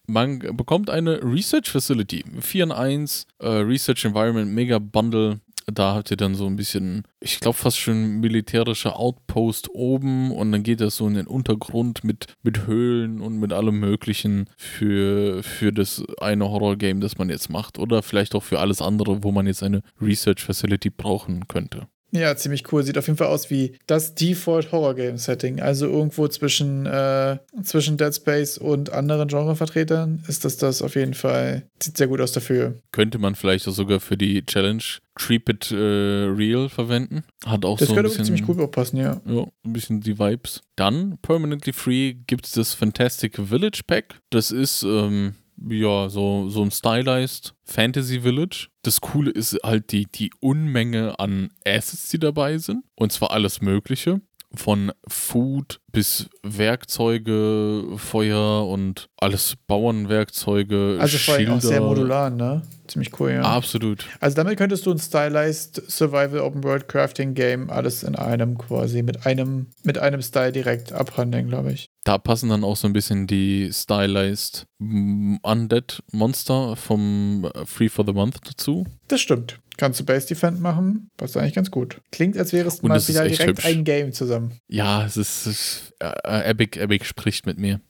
[0.09, 2.24] man bekommt eine Research Facility.
[2.40, 5.40] 4 in 1, äh, Research Environment Mega Bundle.
[5.70, 10.50] Da habt ihr dann so ein bisschen, ich glaube fast schon militärische Outpost oben und
[10.50, 15.42] dann geht das so in den Untergrund mit, mit Höhlen und mit allem Möglichen für,
[15.42, 17.78] für das eine Horror-Game, das man jetzt macht.
[17.78, 21.86] Oder vielleicht auch für alles andere, wo man jetzt eine Research Facility brauchen könnte.
[22.11, 22.82] Ja, ziemlich cool.
[22.82, 25.61] Sieht auf jeden Fall aus wie das Default Horror Game Setting.
[25.61, 31.14] Also irgendwo zwischen, äh, zwischen Dead Space und anderen Genrevertretern ist das das auf jeden
[31.14, 31.64] Fall.
[31.82, 32.76] Sieht sehr gut aus dafür.
[32.92, 34.82] Könnte man vielleicht auch sogar für die Challenge
[35.14, 37.24] Creep It äh, Real verwenden.
[37.44, 38.04] Hat auch das so ein bisschen.
[38.04, 39.20] Das könnte ziemlich gut passen, ja.
[39.26, 40.62] Ja, ein bisschen die Vibes.
[40.76, 44.20] Dann, permanently free, gibt es das Fantastic Village Pack.
[44.30, 45.34] Das ist, ähm,
[45.68, 48.68] ja, so, so ein stylized Fantasy Village.
[48.82, 52.84] Das Coole ist halt die, die Unmenge an Assets, die dabei sind.
[52.94, 54.20] Und zwar alles Mögliche.
[54.54, 60.96] Von Food bis Werkzeuge, Feuer und alles Bauernwerkzeuge.
[60.98, 62.62] Also vor allem auch sehr modular, ne?
[62.86, 63.42] Ziemlich cool, ja.
[63.42, 64.06] Absolut.
[64.20, 69.02] Also damit könntest du ein Stylized Survival Open World Crafting Game alles in einem quasi
[69.02, 71.90] mit einem mit einem Style direkt abhandeln, glaube ich.
[72.09, 78.06] Da passen dann auch so ein bisschen die Stylized Undead Monster vom äh, Free for
[78.06, 78.86] the Month dazu.
[79.09, 79.61] Das stimmt.
[79.76, 82.00] Kannst du Base Defend machen, passt eigentlich ganz gut.
[82.11, 83.64] Klingt, als wäre es mal wieder direkt hübsch.
[83.66, 84.59] ein Game zusammen.
[84.68, 87.80] Ja, es ist, ist äh, Epic, Epic spricht mit mir.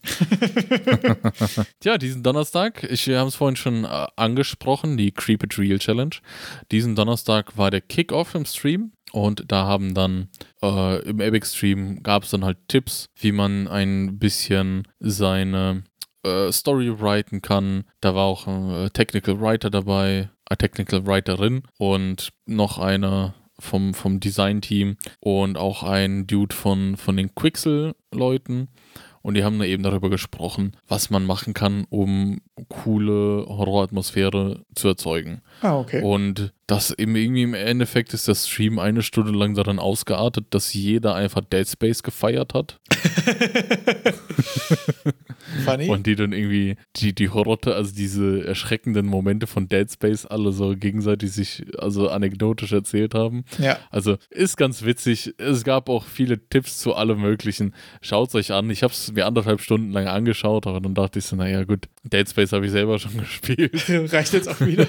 [1.84, 5.78] ja, diesen Donnerstag, ich, wir haben es vorhin schon äh, angesprochen, die Creep It Real
[5.78, 6.16] Challenge.
[6.72, 8.92] Diesen Donnerstag war der Kickoff im Stream.
[9.12, 10.28] Und da haben dann
[10.62, 15.84] äh, im Epic-Stream gab es dann halt Tipps, wie man ein bisschen seine
[16.24, 17.84] äh, Story writen kann.
[18.00, 23.94] Da war auch ein äh, Technical Writer dabei, eine Technical Writerin und noch eine vom,
[23.94, 28.68] vom Design-Team und auch ein Dude von, von den Quixel-Leuten.
[29.20, 34.88] Und die haben da eben darüber gesprochen, was man machen kann, um coole Horroratmosphäre zu
[34.88, 35.42] erzeugen.
[35.61, 36.02] Ah, okay.
[36.02, 40.74] Und das im, irgendwie im Endeffekt ist das Stream eine Stunde lang daran ausgeartet, dass
[40.74, 42.78] jeder einfach Dead Space gefeiert hat.
[45.64, 45.88] Funny.
[45.88, 50.52] Und die dann irgendwie die, die Horrotte, also diese erschreckenden Momente von Dead Space alle
[50.52, 53.44] so gegenseitig sich also anekdotisch erzählt haben.
[53.58, 53.78] Ja.
[53.90, 55.34] Also ist ganz witzig.
[55.38, 57.74] Es gab auch viele Tipps zu allem möglichen.
[58.02, 58.68] Schaut es euch an.
[58.68, 61.88] Ich habe es mir anderthalb Stunden lang angeschaut, aber dann dachte ich so, naja gut,
[62.02, 63.72] Dead Space habe ich selber schon gespielt.
[64.12, 64.86] Reicht jetzt auch wieder.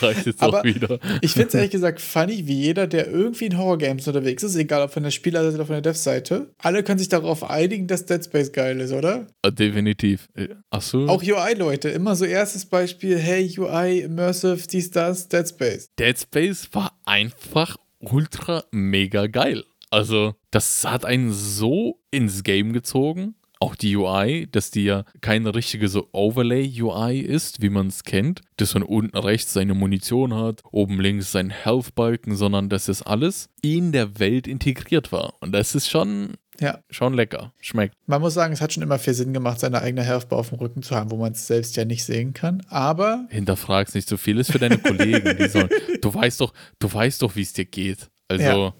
[0.00, 0.93] Reicht jetzt aber auch wieder.
[1.20, 4.82] Ich finde es ehrlich gesagt funny, wie jeder, der irgendwie in Horror-Games unterwegs ist, egal
[4.82, 8.24] ob von der Spielerseite oder von der Dev-Seite, alle können sich darauf einigen, dass Dead
[8.24, 9.26] Space geil ist, oder?
[9.42, 10.28] Äh, definitiv.
[10.34, 11.06] Äh, Achso.
[11.06, 11.88] Auch UI-Leute.
[11.90, 15.88] Immer so erstes Beispiel, hey, UI, Immersive, dies, das, Dead Space.
[15.98, 19.64] Dead Space war einfach ultra mega geil.
[19.90, 25.54] Also, das hat einen so ins Game gezogen auch die UI, dass die ja keine
[25.54, 30.60] richtige so Overlay-UI ist, wie man es kennt, dass man unten rechts seine Munition hat,
[30.70, 35.32] oben links sein Health-Balken, sondern dass das alles in der Welt integriert war.
[35.40, 36.78] Und das ist schon ja.
[36.88, 37.52] Schon lecker.
[37.60, 37.96] Schmeckt.
[38.06, 40.58] Man muss sagen, es hat schon immer viel Sinn gemacht, seine eigene Healthbar auf dem
[40.58, 42.62] Rücken zu haben, wo man es selbst ja nicht sehen kann.
[42.68, 43.26] Aber.
[43.30, 44.38] Hinterfrag's nicht so viel.
[44.38, 45.48] Ist für deine Kollegen.
[45.48, 45.68] Sollen,
[46.00, 48.08] du weißt doch, du weißt doch, wie es dir geht.
[48.28, 48.42] Also.
[48.42, 48.74] Ja.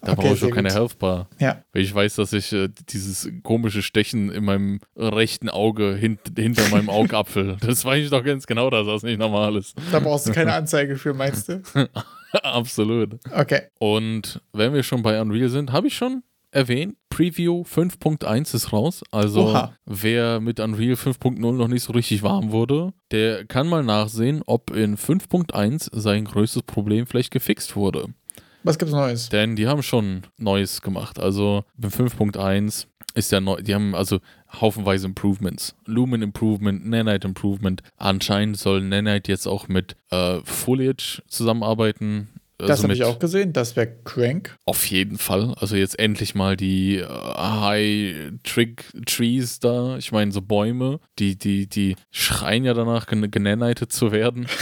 [0.00, 1.28] Da okay, brauche ich auch keine Healthbar.
[1.38, 1.62] Ja.
[1.72, 6.68] Weil ich weiß, dass ich äh, dieses komische Stechen in meinem rechten Auge hint, hinter
[6.68, 9.76] meinem Augapfel, das weiß ich doch ganz genau, dass das nicht normal ist.
[9.90, 11.62] Da brauchst du keine Anzeige für, meinst du?
[12.42, 13.18] Absolut.
[13.32, 13.62] Okay.
[13.78, 19.02] Und wenn wir schon bei Unreal sind, habe ich schon erwähnt, Preview 5.1 ist raus.
[19.10, 19.72] Also Oha.
[19.84, 24.70] wer mit Unreal 5.0 noch nicht so richtig warm wurde, der kann mal nachsehen, ob
[24.70, 28.06] in 5.1 sein größtes Problem vielleicht gefixt wurde.
[28.68, 29.30] Was gibt's Neues?
[29.30, 31.18] Denn die haben schon Neues gemacht.
[31.18, 34.18] Also bei 5.1 ist ja neu, die haben also
[34.60, 35.74] haufenweise Improvements.
[35.86, 37.82] Lumen Improvement, Nanite Improvement.
[37.96, 42.28] Anscheinend soll Nanite jetzt auch mit äh, Foliage zusammenarbeiten.
[42.58, 44.56] Das also habe ich auch gesehen, das wäre crank.
[44.64, 45.54] Auf jeden Fall.
[45.58, 49.96] Also jetzt endlich mal die uh, High Trick Trees da.
[49.96, 54.48] Ich meine, so Bäume, die, die, die schreien ja danach, gen genanited zu werden.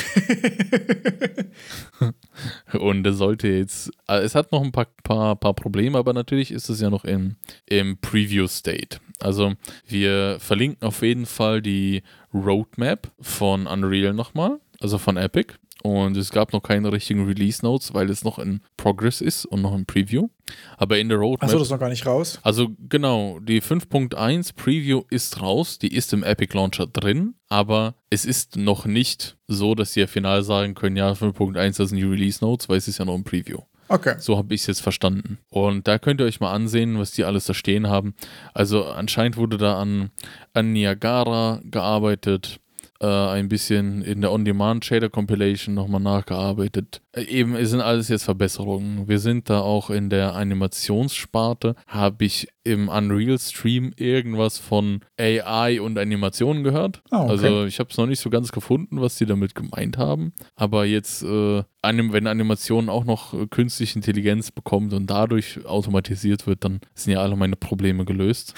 [2.79, 6.51] Und es sollte jetzt, äh, es hat noch ein paar, paar, paar Probleme, aber natürlich
[6.51, 8.99] ist es ja noch im, im Preview-State.
[9.21, 9.55] Also
[9.87, 12.03] wir verlinken auf jeden Fall die
[12.35, 15.55] Roadmap von Unreal nochmal, also von Epic.
[15.83, 19.63] Und es gab noch keine richtigen Release Notes, weil es noch in Progress ist und
[19.63, 20.29] noch im Preview.
[20.77, 21.45] Aber in der Roadmap.
[21.45, 22.41] Achso, das ist noch gar nicht raus?
[22.43, 28.25] Also genau, die 5.1 Preview ist raus, die ist im Epic Launcher drin, aber es
[28.25, 32.05] ist noch nicht so, dass sie ja final sagen können, ja, 5.1 das sind die
[32.05, 33.59] Release Notes, weil es ist ja noch im Preview.
[33.89, 34.17] Okay.
[34.19, 35.39] So habe ich es jetzt verstanden.
[35.49, 38.15] Und da könnt ihr euch mal ansehen, was die alles da stehen haben.
[38.53, 40.11] Also anscheinend wurde da an,
[40.55, 42.59] an Niagara gearbeitet
[43.01, 47.03] äh, ein bisschen in der On-Demand-Shader-Compilation nochmal nachgearbeitet.
[47.17, 49.09] Eben, es sind alles jetzt Verbesserungen.
[49.09, 51.75] Wir sind da auch in der Animationssparte.
[51.87, 57.03] Habe ich im Unreal-Stream irgendwas von AI und Animationen gehört.
[57.11, 57.31] Oh, okay.
[57.31, 60.33] Also ich habe es noch nicht so ganz gefunden, was die damit gemeint haben.
[60.57, 66.65] Aber jetzt, äh, wenn Animation auch noch äh, künstliche Intelligenz bekommt und dadurch automatisiert wird,
[66.65, 68.55] dann sind ja alle meine Probleme gelöst.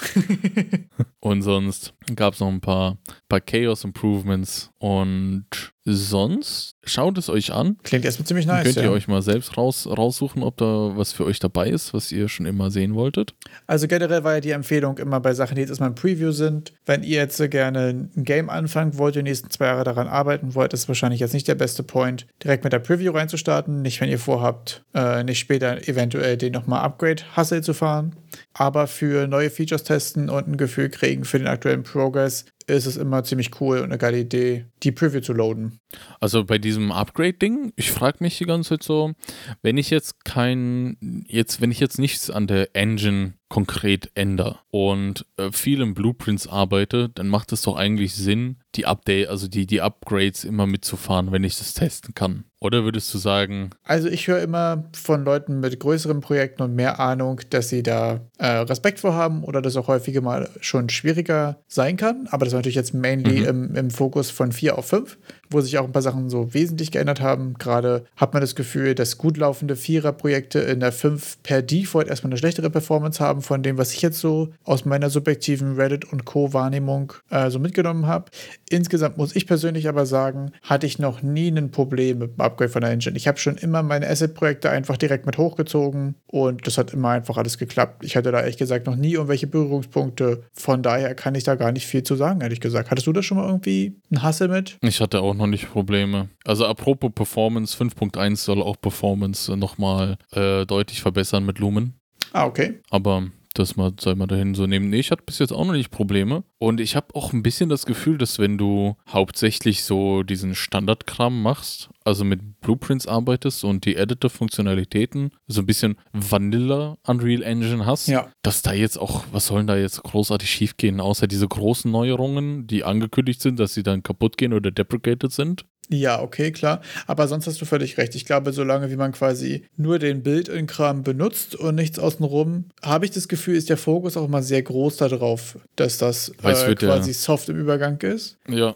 [1.19, 2.97] und sonst gab es noch ein paar,
[3.29, 5.45] paar Chaos Improvements und
[5.85, 7.77] sonst schaut es euch an.
[7.83, 8.63] Klingt erstmal ziemlich nice.
[8.63, 11.93] Dann könnt ihr euch mal selbst raus, raussuchen, ob da was für euch dabei ist,
[11.93, 13.33] was ihr schon immer sehen wolltet.
[13.67, 16.73] Also generell war ja die Empfehlung immer bei Sachen, die jetzt erstmal im Preview sind.
[16.85, 20.73] Wenn ihr jetzt gerne ein Game anfangen wollt, die nächsten zwei Jahre daran arbeiten wollt,
[20.73, 23.81] ist wahrscheinlich jetzt nicht der beste Point, direkt mit der Preview reinzustarten.
[23.81, 28.15] Nicht, wenn ihr vorhabt, äh, nicht später eventuell den nochmal Upgrade-Hustle zu fahren.
[28.53, 32.97] Aber für neue Features testen und ein Gefühl kriegen für den aktuellen Progress ist es
[32.97, 35.79] immer ziemlich cool und eine geile Idee, die Preview zu loaden.
[36.19, 39.13] Also bei diesem Upgrade-Ding, ich frage mich die ganze Zeit so,
[39.61, 45.25] wenn ich jetzt kein, jetzt, wenn ich jetzt nichts an der Engine konkret ändere und
[45.37, 49.65] äh, viel in Blueprints arbeite, dann macht es doch eigentlich Sinn, die Update, also die,
[49.65, 52.45] die Upgrades immer mitzufahren, wenn ich das testen kann.
[52.61, 53.69] Oder würdest du sagen?
[53.83, 58.19] Also ich höre immer von Leuten mit größeren Projekten und mehr Ahnung, dass sie da
[58.37, 62.27] äh, Respekt vor haben oder das auch häufiger mal schon schwieriger sein kann.
[62.31, 63.47] Aber das ist natürlich jetzt mainly mhm.
[63.47, 65.17] im, im Fokus von 4 auf 5,
[65.49, 67.55] wo sich auch ein paar Sachen so wesentlich geändert haben.
[67.55, 72.31] Gerade hat man das Gefühl, dass gut laufende Vierer-Projekte in der 5 per Default erstmal
[72.31, 76.25] eine schlechtere Performance haben von dem, was ich jetzt so aus meiner subjektiven Reddit und
[76.25, 78.31] Co-Wahrnehmung äh, so mitgenommen habe.
[78.69, 82.69] Insgesamt muss ich persönlich aber sagen, hatte ich noch nie ein Problem mit dem Upgrade
[82.69, 83.17] von der Engine.
[83.17, 87.37] Ich habe schon immer meine Asset-Projekte einfach direkt mit hochgezogen und das hat immer einfach
[87.37, 88.03] alles geklappt.
[88.05, 90.43] Ich hatte da ehrlich gesagt noch nie irgendwelche Berührungspunkte.
[90.53, 92.91] Von daher kann ich da gar nicht viel zu sagen, ehrlich gesagt.
[92.91, 94.77] Hattest du da schon mal irgendwie einen Hassel mit?
[94.81, 96.29] Ich hatte auch noch nicht Probleme.
[96.45, 101.99] Also apropos Performance, 5.1 soll auch Performance nochmal äh, deutlich verbessern mit Lumen.
[102.31, 102.81] Ah, okay.
[102.91, 104.89] Aber das mal, soll man dahin so nehmen.
[104.89, 106.43] Nee, ich hatte bis jetzt auch noch nicht Probleme.
[106.59, 111.41] Und ich habe auch ein bisschen das Gefühl, dass wenn du hauptsächlich so diesen Standardkram
[111.41, 118.07] machst, also mit Blueprints arbeitest und die Editor-Funktionalitäten, so ein bisschen Vanilla Unreal Engine hast,
[118.07, 118.31] ja.
[118.41, 122.83] dass da jetzt auch, was sollen da jetzt großartig schiefgehen, außer diese großen Neuerungen, die
[122.83, 125.65] angekündigt sind, dass sie dann kaputt gehen oder deprecated sind?
[125.91, 126.81] Ja, okay, klar.
[127.07, 128.13] Aber sonst hast du völlig recht.
[128.13, 132.65] Ich glaube, solange wie man quasi nur den Bild in Kram benutzt und nichts außenrum,
[132.83, 136.75] habe ich das Gefühl, ist der Fokus auch mal sehr groß darauf, dass das äh,
[136.75, 137.13] quasi ja.
[137.13, 138.37] soft im Übergang ist.
[138.47, 138.75] Ja.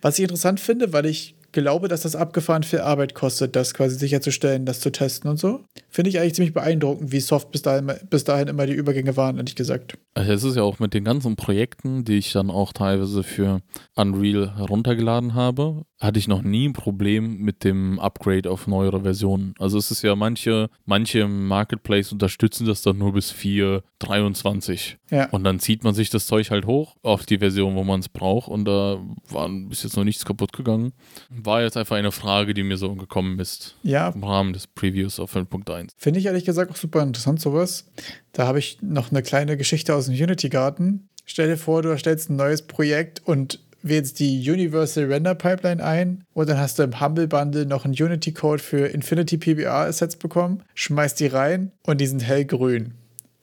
[0.00, 3.96] Was ich interessant finde, weil ich glaube, dass das abgefahren viel Arbeit kostet, das quasi
[3.96, 5.60] sicherzustellen, das zu testen und so.
[5.90, 9.36] Finde ich eigentlich ziemlich beeindruckend, wie soft bis dahin, bis dahin immer die Übergänge waren,
[9.36, 9.98] ehrlich gesagt.
[10.14, 13.60] Also es ist ja auch mit den ganzen Projekten, die ich dann auch teilweise für
[13.94, 19.54] Unreal heruntergeladen habe, hatte ich noch nie ein Problem mit dem Upgrade auf neuere Versionen.
[19.58, 24.96] Also es ist ja manche, manche Marketplace unterstützen das dann nur bis 4.23.
[25.10, 25.26] Ja.
[25.30, 28.08] Und dann zieht man sich das Zeug halt hoch auf die Version, wo man es
[28.08, 30.92] braucht und da war bis jetzt noch nichts kaputt gegangen.
[31.30, 33.76] War jetzt einfach eine Frage, die mir so gekommen ist.
[33.84, 34.08] Ja.
[34.08, 35.90] Im Rahmen des Previews auf 5.1.
[35.96, 37.90] Finde ich ehrlich gesagt auch super interessant, sowas.
[38.32, 41.08] Da habe ich noch eine kleine Geschichte aus dem Unity-Garten.
[41.24, 46.24] Stell dir vor, du erstellst ein neues Projekt und wählst die Universal Render Pipeline ein
[46.34, 51.20] und dann hast du im Humble Bundle noch einen Unity-Code für Infinity PBR-Assets bekommen, schmeißt
[51.20, 52.94] die rein und die sind hellgrün.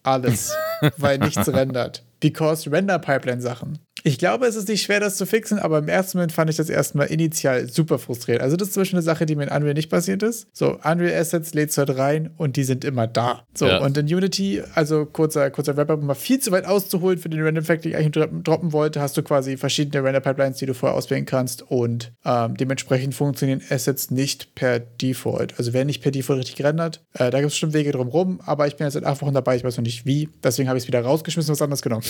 [0.03, 0.55] Alles,
[0.97, 2.03] weil nichts rendert.
[2.19, 3.79] Because Render Pipeline Sachen.
[4.03, 6.57] Ich glaube, es ist nicht schwer, das zu fixen, aber im ersten Moment fand ich
[6.57, 8.43] das erstmal initial super frustrierend.
[8.43, 10.47] Also, das ist zum Beispiel eine Sache, die mir in Unreal nicht passiert ist.
[10.53, 13.43] So, Unreal Assets lädst du halt rein und die sind immer da.
[13.53, 13.79] So, ja.
[13.79, 17.41] und in Unity, also kurzer, kurzer Wrap-Up, um mal viel zu weit auszuholen für den
[17.41, 20.97] Random Fact, den ich eigentlich droppen wollte, hast du quasi verschiedene Render-Pipelines, die du vorher
[20.97, 25.55] auswählen kannst und ähm, dementsprechend funktionieren Assets nicht per Default.
[25.57, 27.03] Also, werden nicht per Default richtig gerendert.
[27.13, 29.55] Äh, da gibt es bestimmt Wege drumherum, aber ich bin jetzt seit acht Wochen dabei,
[29.55, 30.29] ich weiß noch nicht wie.
[30.43, 32.03] Deswegen habe ich es wieder rausgeschmissen und was anderes genommen.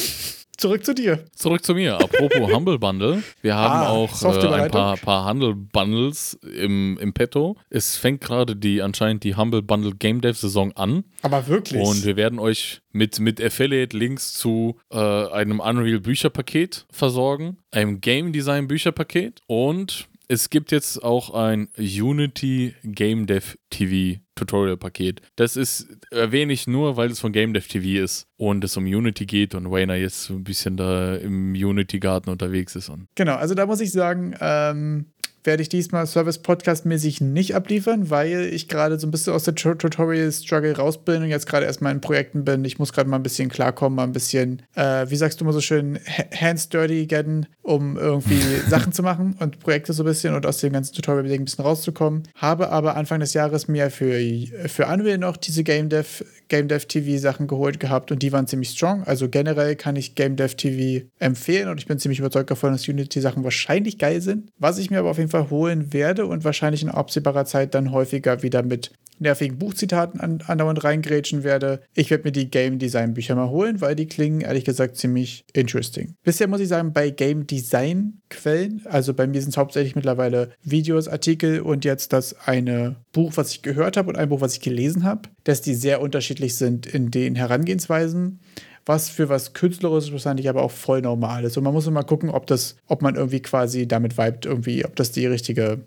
[0.59, 1.23] Zurück zu dir.
[1.35, 1.95] Zurück zu mir.
[1.95, 3.23] Apropos Humble Bundle.
[3.41, 7.55] Wir haben ah, auch äh, ein paar, paar Humble Bundles im, im Petto.
[7.69, 11.05] Es fängt gerade die anscheinend die Humble Bundle Game Dev Saison an.
[11.21, 11.81] Aber wirklich.
[11.81, 18.33] Und wir werden euch mit, mit Affiliate-Links zu äh, einem Unreal Bücherpaket versorgen, einem Game
[18.33, 25.21] Design Bücherpaket und es gibt jetzt auch ein Unity Game Dev TV Tutorial-Paket.
[25.35, 28.85] Das ist erwähne ich nur, weil es von Game Dev TV ist und es um
[28.85, 32.89] Unity geht und Wayner jetzt ein bisschen da im Unity-Garten unterwegs ist.
[32.89, 35.07] Und genau, also da muss ich sagen, ähm,
[35.43, 40.77] werde ich diesmal Service-Podcast-mäßig nicht abliefern, weil ich gerade so ein bisschen aus der Tutorial-Struggle
[40.77, 42.65] raus bin und jetzt gerade erstmal in Projekten bin.
[42.65, 45.53] Ich muss gerade mal ein bisschen klarkommen, mal ein bisschen, äh, wie sagst du mal
[45.53, 45.99] so schön,
[46.39, 47.25] hands dirty get,
[47.61, 51.31] um irgendwie Sachen zu machen und Projekte so ein bisschen und aus dem ganzen Tutorial
[51.31, 52.23] ein bisschen rauszukommen.
[52.35, 54.19] Habe aber Anfang des Jahres mir für,
[54.67, 58.47] für Unreal noch diese Game Dev, Game Dev TV Sachen geholt gehabt und die waren
[58.47, 59.03] ziemlich strong.
[59.03, 62.87] Also generell kann ich Game Dev TV empfehlen und ich bin ziemlich überzeugt davon, dass
[62.87, 64.49] Unity Sachen wahrscheinlich geil sind.
[64.57, 67.91] Was ich mir aber auf jeden Fall verholen werde und wahrscheinlich in absehbarer Zeit dann
[67.91, 71.81] häufiger wieder mit nervigen Buchzitaten an, andauernd reingrätschen werde.
[71.93, 75.43] Ich werde mir die Game Design Bücher mal holen, weil die klingen ehrlich gesagt ziemlich
[75.53, 76.15] interesting.
[76.23, 80.51] Bisher muss ich sagen, bei Game Design Quellen, also bei mir sind es hauptsächlich mittlerweile
[80.63, 84.53] Videos, Artikel und jetzt das eine Buch, was ich gehört habe und ein Buch, was
[84.53, 88.39] ich gelesen habe, dass die sehr unterschiedlich sind in den Herangehensweisen
[88.85, 91.57] was für was Künstlerisches wahrscheinlich aber auch voll normal ist.
[91.57, 94.95] Und man muss immer gucken, ob das, ob man irgendwie quasi damit vibet, irgendwie, ob
[94.95, 95.81] das die richtige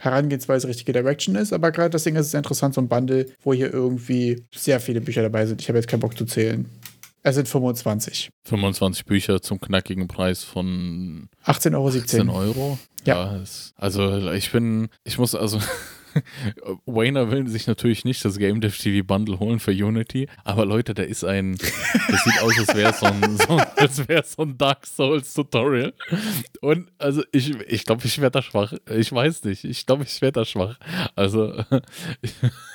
[0.00, 1.52] Herangehensweise, richtige Direction ist.
[1.52, 5.22] Aber gerade deswegen ist es interessant, so ein Bundle, wo hier irgendwie sehr viele Bücher
[5.22, 5.60] dabei sind.
[5.60, 6.68] Ich habe jetzt keinen Bock zu zählen.
[7.22, 8.28] Es sind 25.
[8.44, 11.88] 25 Bücher zum knackigen Preis von 18,17 Euro.
[11.88, 12.78] 18 Euro.
[13.06, 13.36] Ja.
[13.36, 15.58] es- also ich bin, ich muss also.
[16.86, 20.94] Wayner will sich natürlich nicht das Game Dev TV Bundle holen für Unity, aber Leute,
[20.94, 24.58] da ist ein, das sieht aus, als wäre so ein, so, als wäre so ein
[24.58, 25.92] Dark Souls Tutorial.
[26.60, 28.72] Und also ich, ich glaube, ich werde da schwach.
[28.90, 29.64] Ich weiß nicht.
[29.64, 30.78] Ich glaube, ich werde da schwach.
[31.14, 31.52] Also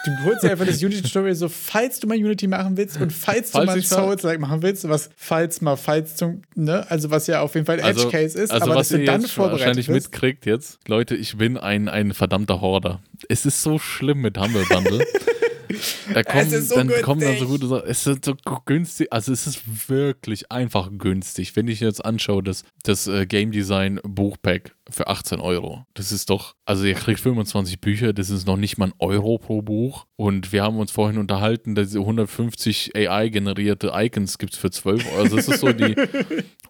[0.05, 3.51] Du holst dir einfach das Unity-Tutorial so, falls du mal Unity machen willst und falls,
[3.51, 7.27] Falls du mal mal- Souls-like machen willst, was falls mal falls zum, ne, also was
[7.27, 9.59] ja auf jeden Fall ein Also, Edge-Case ist, also aber was dass du dann vorbereitet
[9.59, 10.11] wahrscheinlich bist.
[10.11, 13.01] mitkriegt jetzt, Leute, ich bin ein, ein verdammter Horder.
[13.27, 15.03] Es ist so schlimm mit Humble Bundle.
[16.13, 17.47] Da kommen, so dann kommen dann so günstig.
[17.47, 17.89] gute Sachen.
[17.89, 21.55] Es ist so günstig, also es ist wirklich einfach günstig.
[21.55, 25.85] Wenn ich jetzt anschaue, das, das äh, Game Design Buchpack für 18 Euro.
[25.93, 29.37] Das ist doch, also ihr kriegt 25 Bücher, das ist noch nicht mal ein Euro
[29.37, 30.05] pro Buch.
[30.15, 35.05] Und wir haben uns vorhin unterhalten, dass diese 150 AI-generierte Icons gibt es für 12
[35.11, 35.21] Euro.
[35.21, 35.95] Also es ist so die.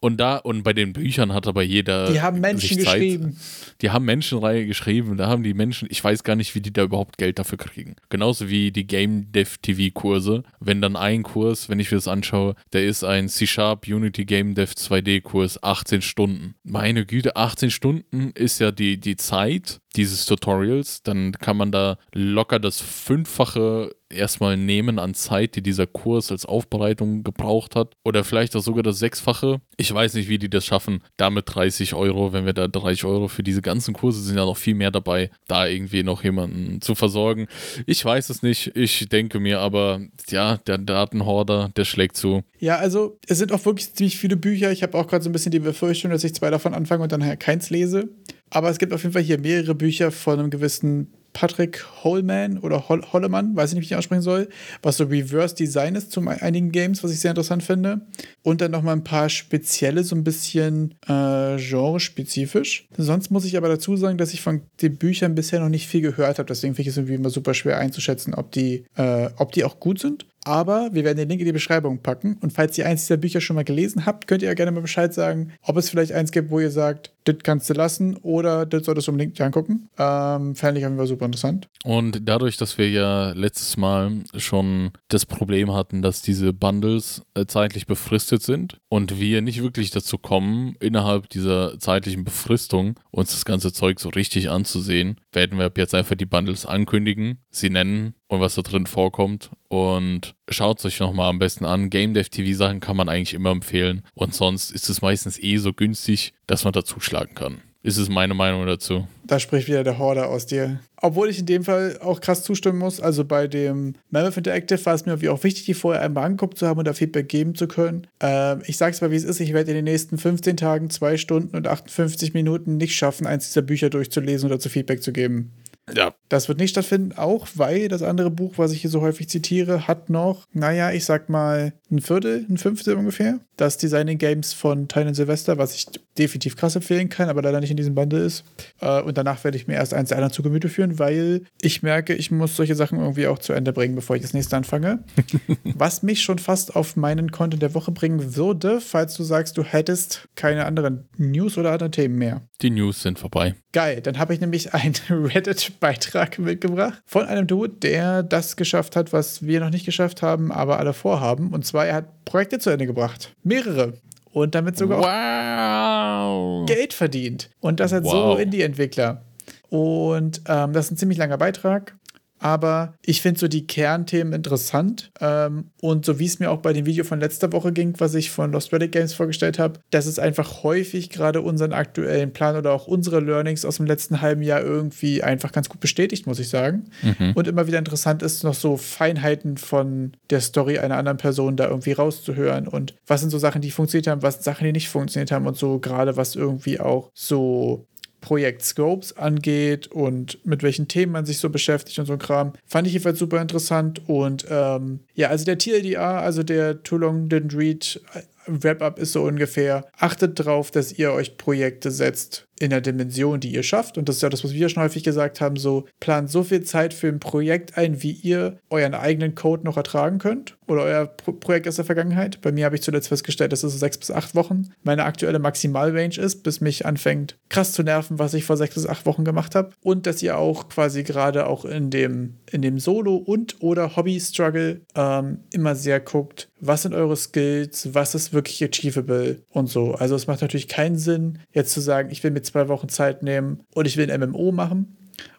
[0.01, 2.11] Und da, und bei den Büchern hat aber jeder.
[2.11, 3.37] Die haben Menschen geschrieben.
[3.81, 5.17] Die haben Menschenreihe geschrieben.
[5.17, 7.95] Da haben die Menschen, ich weiß gar nicht, wie die da überhaupt Geld dafür kriegen.
[8.09, 10.43] Genauso wie die Game Dev TV Kurse.
[10.59, 14.55] Wenn dann ein Kurs, wenn ich mir das anschaue, der ist ein C-Sharp Unity Game
[14.55, 16.55] Dev 2D Kurs, 18 Stunden.
[16.63, 21.03] Meine Güte, 18 Stunden ist ja die, die Zeit dieses Tutorials.
[21.03, 26.45] Dann kann man da locker das Fünffache erstmal nehmen an Zeit, die dieser Kurs als
[26.45, 27.93] Aufbereitung gebraucht hat.
[28.03, 29.61] Oder vielleicht auch sogar das Sechsfache.
[29.77, 31.03] Ich weiß nicht, wie die das schaffen.
[31.17, 34.57] Damit 30 Euro, wenn wir da 30 Euro für diese ganzen Kurse sind ja noch
[34.57, 37.47] viel mehr dabei, da irgendwie noch jemanden zu versorgen.
[37.85, 38.75] Ich weiß es nicht.
[38.75, 42.43] Ich denke mir aber, ja, der Datenhorder, der schlägt zu.
[42.59, 44.71] Ja, also es sind auch wirklich ziemlich viele Bücher.
[44.71, 47.11] Ich habe auch gerade so ein bisschen die Befürchtung, dass ich zwei davon anfange und
[47.11, 48.09] dann nachher keins lese.
[48.49, 52.89] Aber es gibt auf jeden Fall hier mehrere Bücher von einem gewissen Patrick Holman oder
[52.89, 54.49] Hol Hollemann, weiß ich nicht, wie ich ihn aussprechen soll,
[54.81, 58.01] was so Reverse Design ist zu einigen Games, was ich sehr interessant finde.
[58.41, 62.87] Und dann nochmal ein paar spezielle, so ein bisschen äh, genre-spezifisch.
[62.97, 66.01] Sonst muss ich aber dazu sagen, dass ich von den Büchern bisher noch nicht viel
[66.01, 66.47] gehört habe.
[66.47, 69.79] Deswegen finde ich es irgendwie immer super schwer einzuschätzen, ob die, äh, ob die auch
[69.79, 70.25] gut sind.
[70.49, 72.35] Aber wir werden den Link in die Beschreibung packen.
[72.41, 74.81] Und falls ihr eins dieser Bücher schon mal gelesen habt, könnt ihr ja gerne mal
[74.81, 78.65] Bescheid sagen, ob es vielleicht eins gibt, wo ihr sagt, das kannst du lassen oder
[78.65, 79.89] das solltest du unbedingt angucken.
[79.99, 81.67] Ähm, Fände ich auf jeden Fall super interessant.
[81.83, 87.45] Und dadurch, dass wir ja letztes Mal schon das Problem hatten, dass diese Bundles äh,
[87.45, 93.45] zeitlich befristet sind und wir nicht wirklich dazu kommen, innerhalb dieser zeitlichen Befristung uns das
[93.45, 98.13] ganze Zeug so richtig anzusehen, werden wir ab jetzt einfach die Bundles ankündigen, sie nennen
[98.27, 99.49] und was da drin vorkommt.
[99.67, 101.89] Und schaut es euch nochmal am besten an.
[101.89, 104.03] Game Dev TV Sachen kann man eigentlich immer empfehlen.
[104.13, 107.61] Und sonst ist es meistens eh so günstig, dass man da zuschlagen kann.
[107.81, 109.07] Ist es meine Meinung dazu.
[109.25, 110.81] Da spricht wieder der Horder aus dir.
[111.01, 112.99] Obwohl ich in dem Fall auch krass zustimmen muss.
[112.99, 116.67] Also bei dem Mammoth Interactive war es mir auch wichtig, die vorher einmal angeguckt zu
[116.67, 118.07] haben und da Feedback geben zu können.
[118.19, 119.39] Ähm, ich sag's mal, wie es ist.
[119.39, 123.47] Ich werde in den nächsten 15 Tagen, 2 Stunden und 58 Minuten nicht schaffen, eins
[123.47, 125.53] dieser Bücher durchzulesen oder zu Feedback zu geben.
[125.95, 126.13] Ja.
[126.29, 129.87] Das wird nicht stattfinden, auch weil das andere Buch, was ich hier so häufig zitiere,
[129.87, 133.39] hat noch, naja, ich sag mal, ein Viertel, ein Fünftel ungefähr.
[133.57, 137.71] Das Designing Games von Tynan Sylvester, was ich definitiv krass empfehlen kann, aber leider nicht
[137.71, 138.43] in diesem Bundle ist.
[138.79, 141.81] Äh, und danach werde ich mir erst eins der anderen zu Gemüte führen, weil ich
[141.81, 145.03] merke, ich muss solche Sachen irgendwie auch zu Ende bringen, bevor ich das nächste anfange.
[145.63, 149.63] was mich schon fast auf meinen Content der Woche bringen würde, falls du sagst, du
[149.63, 152.41] hättest keine anderen News oder andere Themen mehr.
[152.61, 153.55] Die News sind vorbei.
[153.71, 159.13] Geil, dann habe ich nämlich einen Reddit-Beitrag mitgebracht von einem Dude, der das geschafft hat,
[159.13, 161.51] was wir noch nicht geschafft haben, aber alle vorhaben.
[161.53, 163.33] Und zwar, er hat Projekte zu Ende gebracht.
[163.43, 163.93] Mehrere.
[164.31, 166.65] Und damit sogar auch Wow.
[166.67, 167.49] Geld verdient.
[167.59, 168.35] Und das hat Wow.
[168.35, 169.23] so Indie-Entwickler.
[169.69, 171.95] Und ähm, das ist ein ziemlich langer Beitrag.
[172.39, 175.11] Aber ich finde so die Kernthemen interessant.
[175.19, 178.15] Ähm, und so wie es mir auch bei dem Video von letzter Woche ging, was
[178.15, 182.55] ich von Lost Relic Games vorgestellt habe, dass es einfach häufig gerade unseren aktuellen Plan
[182.55, 186.39] oder auch unsere Learnings aus dem letzten halben Jahr irgendwie einfach ganz gut bestätigt, muss
[186.39, 186.89] ich sagen.
[187.35, 191.67] Und immer wieder interessant ist, noch so Feinheiten von der Story einer anderen Person da
[191.67, 192.67] irgendwie rauszuhören.
[192.67, 195.45] Und was sind so Sachen, die funktioniert haben, was sind Sachen, die nicht funktioniert haben
[195.45, 197.87] und so gerade was irgendwie auch so
[198.21, 202.53] Projekt Scopes angeht und mit welchen Themen man sich so beschäftigt und so ein Kram.
[202.65, 204.01] Fand ich jedenfalls super interessant.
[204.07, 208.01] Und ähm, ja, also der TLDR, also der Too Long Didn't Read
[208.47, 213.53] Wrap-up ist so ungefähr, achtet darauf, dass ihr euch Projekte setzt in der Dimension, die
[213.53, 213.97] ihr schafft.
[213.97, 216.61] Und das ist ja das, was wir schon häufig gesagt haben, so plant so viel
[216.63, 221.05] Zeit für ein Projekt ein, wie ihr euren eigenen Code noch ertragen könnt oder euer
[221.05, 222.41] Pro Projekt aus der Vergangenheit.
[222.41, 225.39] Bei mir habe ich zuletzt festgestellt, dass es so sechs bis acht Wochen meine aktuelle
[225.39, 229.23] Maximalrange ist, bis mich anfängt krass zu nerven, was ich vor sechs bis acht Wochen
[229.23, 229.71] gemacht habe.
[229.81, 234.81] Und dass ihr auch quasi gerade auch in dem, in dem Solo- und oder Hobby-Struggle
[234.95, 239.93] ähm, immer sehr guckt, was sind eure Skills, was ist wirklich achievable und so.
[239.93, 243.23] Also es macht natürlich keinen Sinn, jetzt zu sagen, ich will mir zwei Wochen Zeit
[243.23, 244.95] nehmen und ich will ein MMO machen.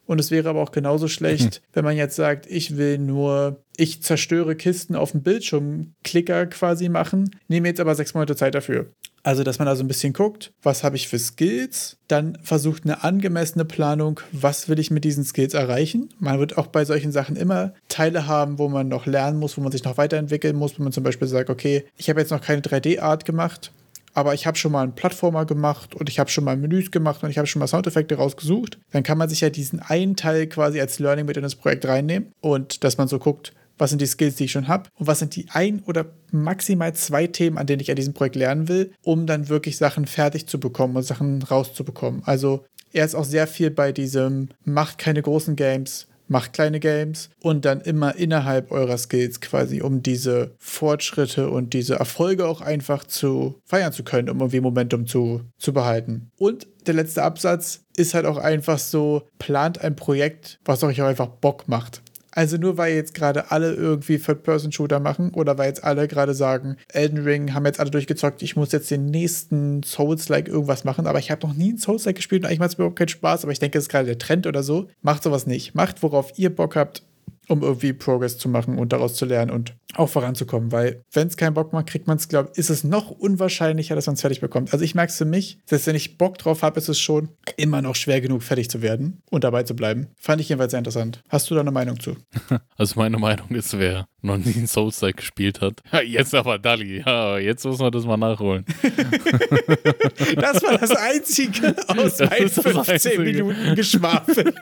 [0.06, 1.62] Und es wäre aber auch genauso schlecht, hm.
[1.72, 6.88] wenn man jetzt sagt, ich will nur, ich zerstöre Kisten auf dem Bildschirm, Klicker quasi
[6.88, 8.90] machen, nehme jetzt aber sechs Monate Zeit dafür.
[9.22, 13.04] Also, dass man also ein bisschen guckt, was habe ich für Skills, dann versucht eine
[13.04, 16.08] angemessene Planung, was will ich mit diesen Skills erreichen.
[16.18, 19.60] Man wird auch bei solchen Sachen immer Teile haben, wo man noch lernen muss, wo
[19.60, 22.40] man sich noch weiterentwickeln muss, wenn man zum Beispiel sagt, okay, ich habe jetzt noch
[22.40, 23.72] keine 3D-Art gemacht,
[24.14, 27.22] aber ich habe schon mal einen Plattformer gemacht und ich habe schon mal Menüs gemacht
[27.22, 28.78] und ich habe schon mal Soundeffekte rausgesucht.
[28.90, 31.86] Dann kann man sich ja diesen einen Teil quasi als Learning mit in das Projekt
[31.86, 35.06] reinnehmen und dass man so guckt, was sind die Skills, die ich schon habe und
[35.06, 38.68] was sind die ein oder maximal zwei Themen, an denen ich an diesem Projekt lernen
[38.68, 42.22] will, um dann wirklich Sachen fertig zu bekommen und Sachen rauszubekommen.
[42.24, 47.28] Also er ist auch sehr viel bei diesem, macht keine großen Games, macht kleine Games
[47.40, 53.04] und dann immer innerhalb eurer Skills quasi, um diese Fortschritte und diese Erfolge auch einfach
[53.04, 56.30] zu feiern zu können, um irgendwie Momentum zu, zu behalten.
[56.38, 61.06] Und der letzte Absatz ist halt auch einfach so, plant ein Projekt, was euch auch
[61.06, 62.02] einfach Bock macht.
[62.32, 66.76] Also nur weil jetzt gerade alle irgendwie Third-Person-Shooter machen oder weil jetzt alle gerade sagen,
[66.88, 71.18] Elden Ring haben jetzt alle durchgezockt, ich muss jetzt den nächsten Souls-like irgendwas machen, aber
[71.18, 73.44] ich habe noch nie einen Souls-like gespielt und eigentlich macht es mir überhaupt keinen Spaß,
[73.44, 74.88] aber ich denke, das ist gerade der Trend oder so.
[75.02, 75.74] Macht sowas nicht.
[75.74, 77.02] Macht, worauf ihr Bock habt
[77.48, 80.72] um irgendwie Progress zu machen und daraus zu lernen und auch voranzukommen.
[80.72, 83.94] Weil, wenn es keinen Bock macht, kriegt man es, glaube ich, ist es noch unwahrscheinlicher,
[83.94, 84.72] dass man es fertig bekommt.
[84.72, 87.28] Also, ich merke es für mich, selbst wenn ich Bock drauf habe, ist es schon
[87.56, 90.08] immer noch schwer genug, fertig zu werden und dabei zu bleiben.
[90.16, 91.22] Fand ich jedenfalls sehr interessant.
[91.28, 92.16] Hast du da eine Meinung zu?
[92.76, 97.38] Also, meine Meinung ist, wer noch nie ein Souls-like gespielt hat, jetzt aber Dali, ja,
[97.38, 98.64] jetzt muss man das mal nachholen.
[100.36, 104.52] das war das Einzige aus das meinen 15 Minuten Geschwafel,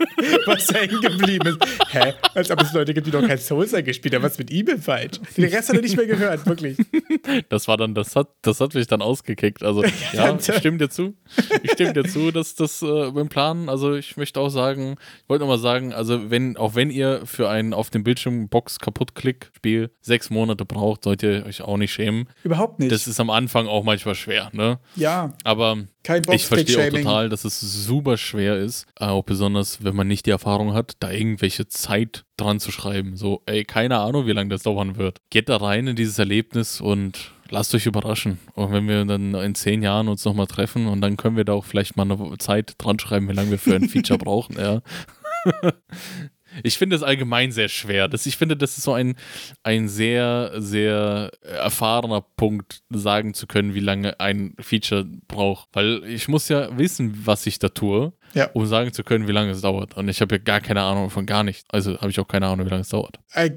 [0.46, 1.58] was hängen geblieben ist.
[1.90, 2.14] Hä?
[2.34, 4.22] Als ob es Leute gibt, die noch kein Souls-like gespielt haben.
[4.22, 5.20] Was mit ihm falsch?
[5.36, 6.76] Den Rest hat er nicht mehr gehört, wirklich.
[7.48, 9.62] Das war dann, das hat, das hat mich dann ausgekickt.
[9.62, 11.14] Also, ja, ich stimme dir zu.
[11.62, 15.28] Ich stimme dir zu, dass das äh, beim Plan, also ich möchte auch sagen, ich
[15.28, 19.14] wollte nochmal sagen, also wenn, auch wenn ihr für ein auf dem Bildschirm Box kaputt
[19.14, 22.28] klick Spiel sechs Monate braucht, sollt ihr euch auch nicht schämen.
[22.42, 22.92] Überhaupt nicht.
[22.92, 24.78] Das ist am Anfang auch manchmal schwer, ne?
[24.96, 25.34] Ja.
[25.44, 25.78] Aber
[26.32, 30.30] ich verstehe auch total, dass es super schwer ist, auch besonders, wenn man nicht die
[30.30, 33.16] Erfahrung hat, da irgendwelche Zeit dran zu schreiben.
[33.16, 35.18] So, ey, keine Ahnung, wie lange das dauern wird.
[35.30, 38.38] Geht da rein in dieses Erlebnis und lasst euch überraschen.
[38.54, 41.54] Und wenn wir dann in zehn Jahren uns nochmal treffen und dann können wir da
[41.54, 44.80] auch vielleicht mal eine Zeit dran schreiben, wie lange wir für ein Feature brauchen, ja.
[46.62, 48.08] Ich finde es allgemein sehr schwer.
[48.08, 49.16] Das, ich finde, das ist so ein,
[49.62, 55.68] ein sehr, sehr erfahrener Punkt, sagen zu können, wie lange ein Feature braucht.
[55.72, 58.50] Weil ich muss ja wissen, was ich da tue, ja.
[58.52, 59.96] um sagen zu können, wie lange es dauert.
[59.96, 61.64] Und ich habe ja gar keine Ahnung von gar nichts.
[61.68, 63.18] Also habe ich auch keine Ahnung, wie lange es dauert.
[63.32, 63.50] Äh,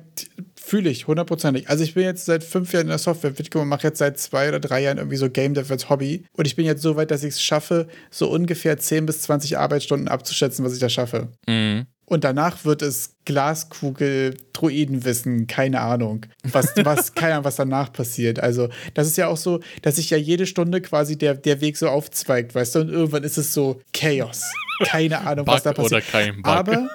[0.64, 1.70] Fühle ich, hundertprozentig.
[1.70, 4.47] Also ich bin jetzt seit fünf Jahren in der Softwareentwicklung und mache jetzt seit zwei
[4.47, 6.24] oder drei Jahren irgendwie so Game Dev als Hobby.
[6.34, 9.58] Und ich bin jetzt so weit, dass ich es schaffe, so ungefähr 10 bis 20
[9.58, 11.30] Arbeitsstunden abzuschätzen, was ich da schaffe.
[11.47, 11.88] Mhm.
[12.12, 16.26] Und danach wird es Glaskugel, Druidenwissen, keine Ahnung.
[16.43, 18.38] Was, was, keine Ahnung, was danach passiert.
[18.41, 21.78] Also, das ist ja auch so, dass sich ja jede Stunde quasi der, der Weg
[21.78, 22.80] so aufzweigt, weißt du?
[22.82, 24.43] Und irgendwann ist es so Chaos.
[24.84, 25.93] Keine Ahnung, Bug was da passiert.
[25.93, 26.47] Oder kein Bug.
[26.47, 26.89] Aber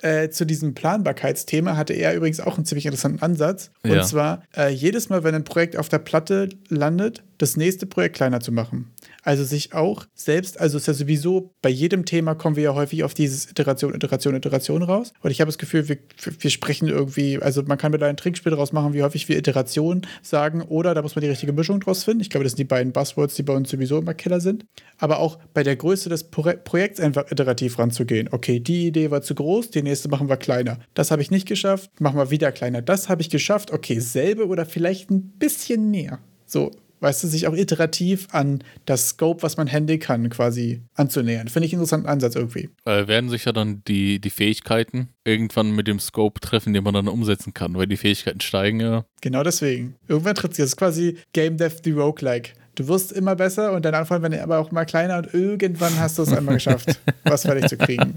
[0.00, 3.70] äh, zu diesem Planbarkeitsthema hatte er übrigens auch einen ziemlich interessanten Ansatz.
[3.82, 4.02] Und ja.
[4.02, 8.40] zwar, äh, jedes Mal, wenn ein Projekt auf der Platte landet, das nächste Projekt kleiner
[8.40, 8.94] zu machen.
[9.24, 13.04] Also sich auch selbst, also ist ja sowieso, bei jedem Thema kommen wir ja häufig
[13.04, 15.12] auf dieses Iteration, Iteration, Iteration raus.
[15.20, 15.98] Und ich habe das Gefühl, wir,
[16.38, 20.02] wir sprechen irgendwie, also man kann mit ein Trinkspiel daraus machen, wie häufig wir Iteration
[20.22, 22.20] sagen, oder da muss man die richtige Mischung draus finden.
[22.20, 24.66] Ich glaube, das sind die beiden Buzzwords, die bei uns sowieso immer Killer sind.
[24.98, 28.28] Aber auch bei der Größe des Pro Projekts einfach iterativ ranzugehen.
[28.30, 30.78] Okay, die Idee war zu groß, die nächste machen wir kleiner.
[30.92, 32.82] Das habe ich nicht geschafft, machen wir wieder kleiner.
[32.82, 36.18] Das habe ich geschafft, okay, selbe oder vielleicht ein bisschen mehr.
[36.44, 36.70] So,
[37.04, 41.48] weißt du, sich auch iterativ an das Scope, was man handeln kann, quasi anzunähern.
[41.48, 42.70] Finde ich einen interessanten Ansatz irgendwie.
[42.86, 46.94] Äh, werden sich ja dann die, die Fähigkeiten irgendwann mit dem Scope treffen, den man
[46.94, 49.04] dann umsetzen kann, weil die Fähigkeiten steigen ja.
[49.20, 49.96] Genau deswegen.
[50.08, 52.52] Irgendwann tritt sich das ist quasi Game Dev the Roguelike.
[52.74, 56.18] Du wirst immer besser und dein Anfang wird aber auch immer kleiner und irgendwann hast
[56.18, 58.14] du es einmal geschafft, was fertig zu kriegen.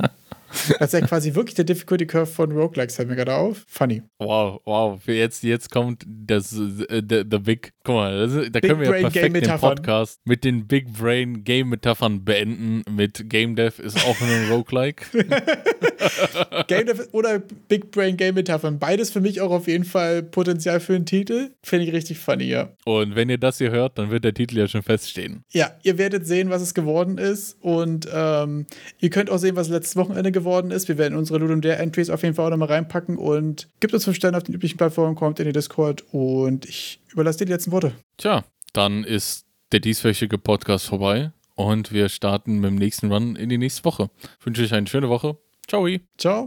[0.79, 3.63] Das ist ja quasi wirklich der Difficulty Curve von Roguelikes, fällt mir gerade auf.
[3.67, 4.01] Funny.
[4.19, 4.99] Wow, wow.
[5.07, 7.73] Jetzt, jetzt kommt das äh, the, the Big.
[7.83, 11.43] Guck mal, das, da Big können wir ja perfekt den Podcast mit den Big Brain
[11.43, 12.83] Game Metaphern beenden.
[12.89, 15.05] Mit Game Dev ist auch ein Roguelike.
[16.67, 18.79] Game Dev oder Big Brain Game Metaphern.
[18.79, 21.51] Beides für mich auch auf jeden Fall Potenzial für einen Titel.
[21.63, 22.69] Finde ich richtig funny, ja.
[22.85, 25.43] Und wenn ihr das hier hört, dann wird der Titel ja schon feststehen.
[25.51, 27.57] Ja, ihr werdet sehen, was es geworden ist.
[27.61, 28.65] Und ähm,
[28.99, 30.87] ihr könnt auch sehen, was letztes Wochenende geworden ist.
[30.87, 34.05] Wir werden unsere Ludum Dare Entries auf jeden Fall auch nochmal reinpacken und gibt uns
[34.05, 37.51] fünf Sterne auf den üblichen Plattformen, kommt in den Discord und ich überlasse dir die
[37.53, 37.93] letzten Worte.
[38.17, 43.49] Tja, dann ist der dieswöchige Podcast vorbei und wir starten mit dem nächsten Run in
[43.49, 44.09] die nächste Woche.
[44.39, 45.37] Ich wünsche euch eine schöne Woche.
[45.67, 45.87] Ciao.
[46.17, 46.45] Ciao.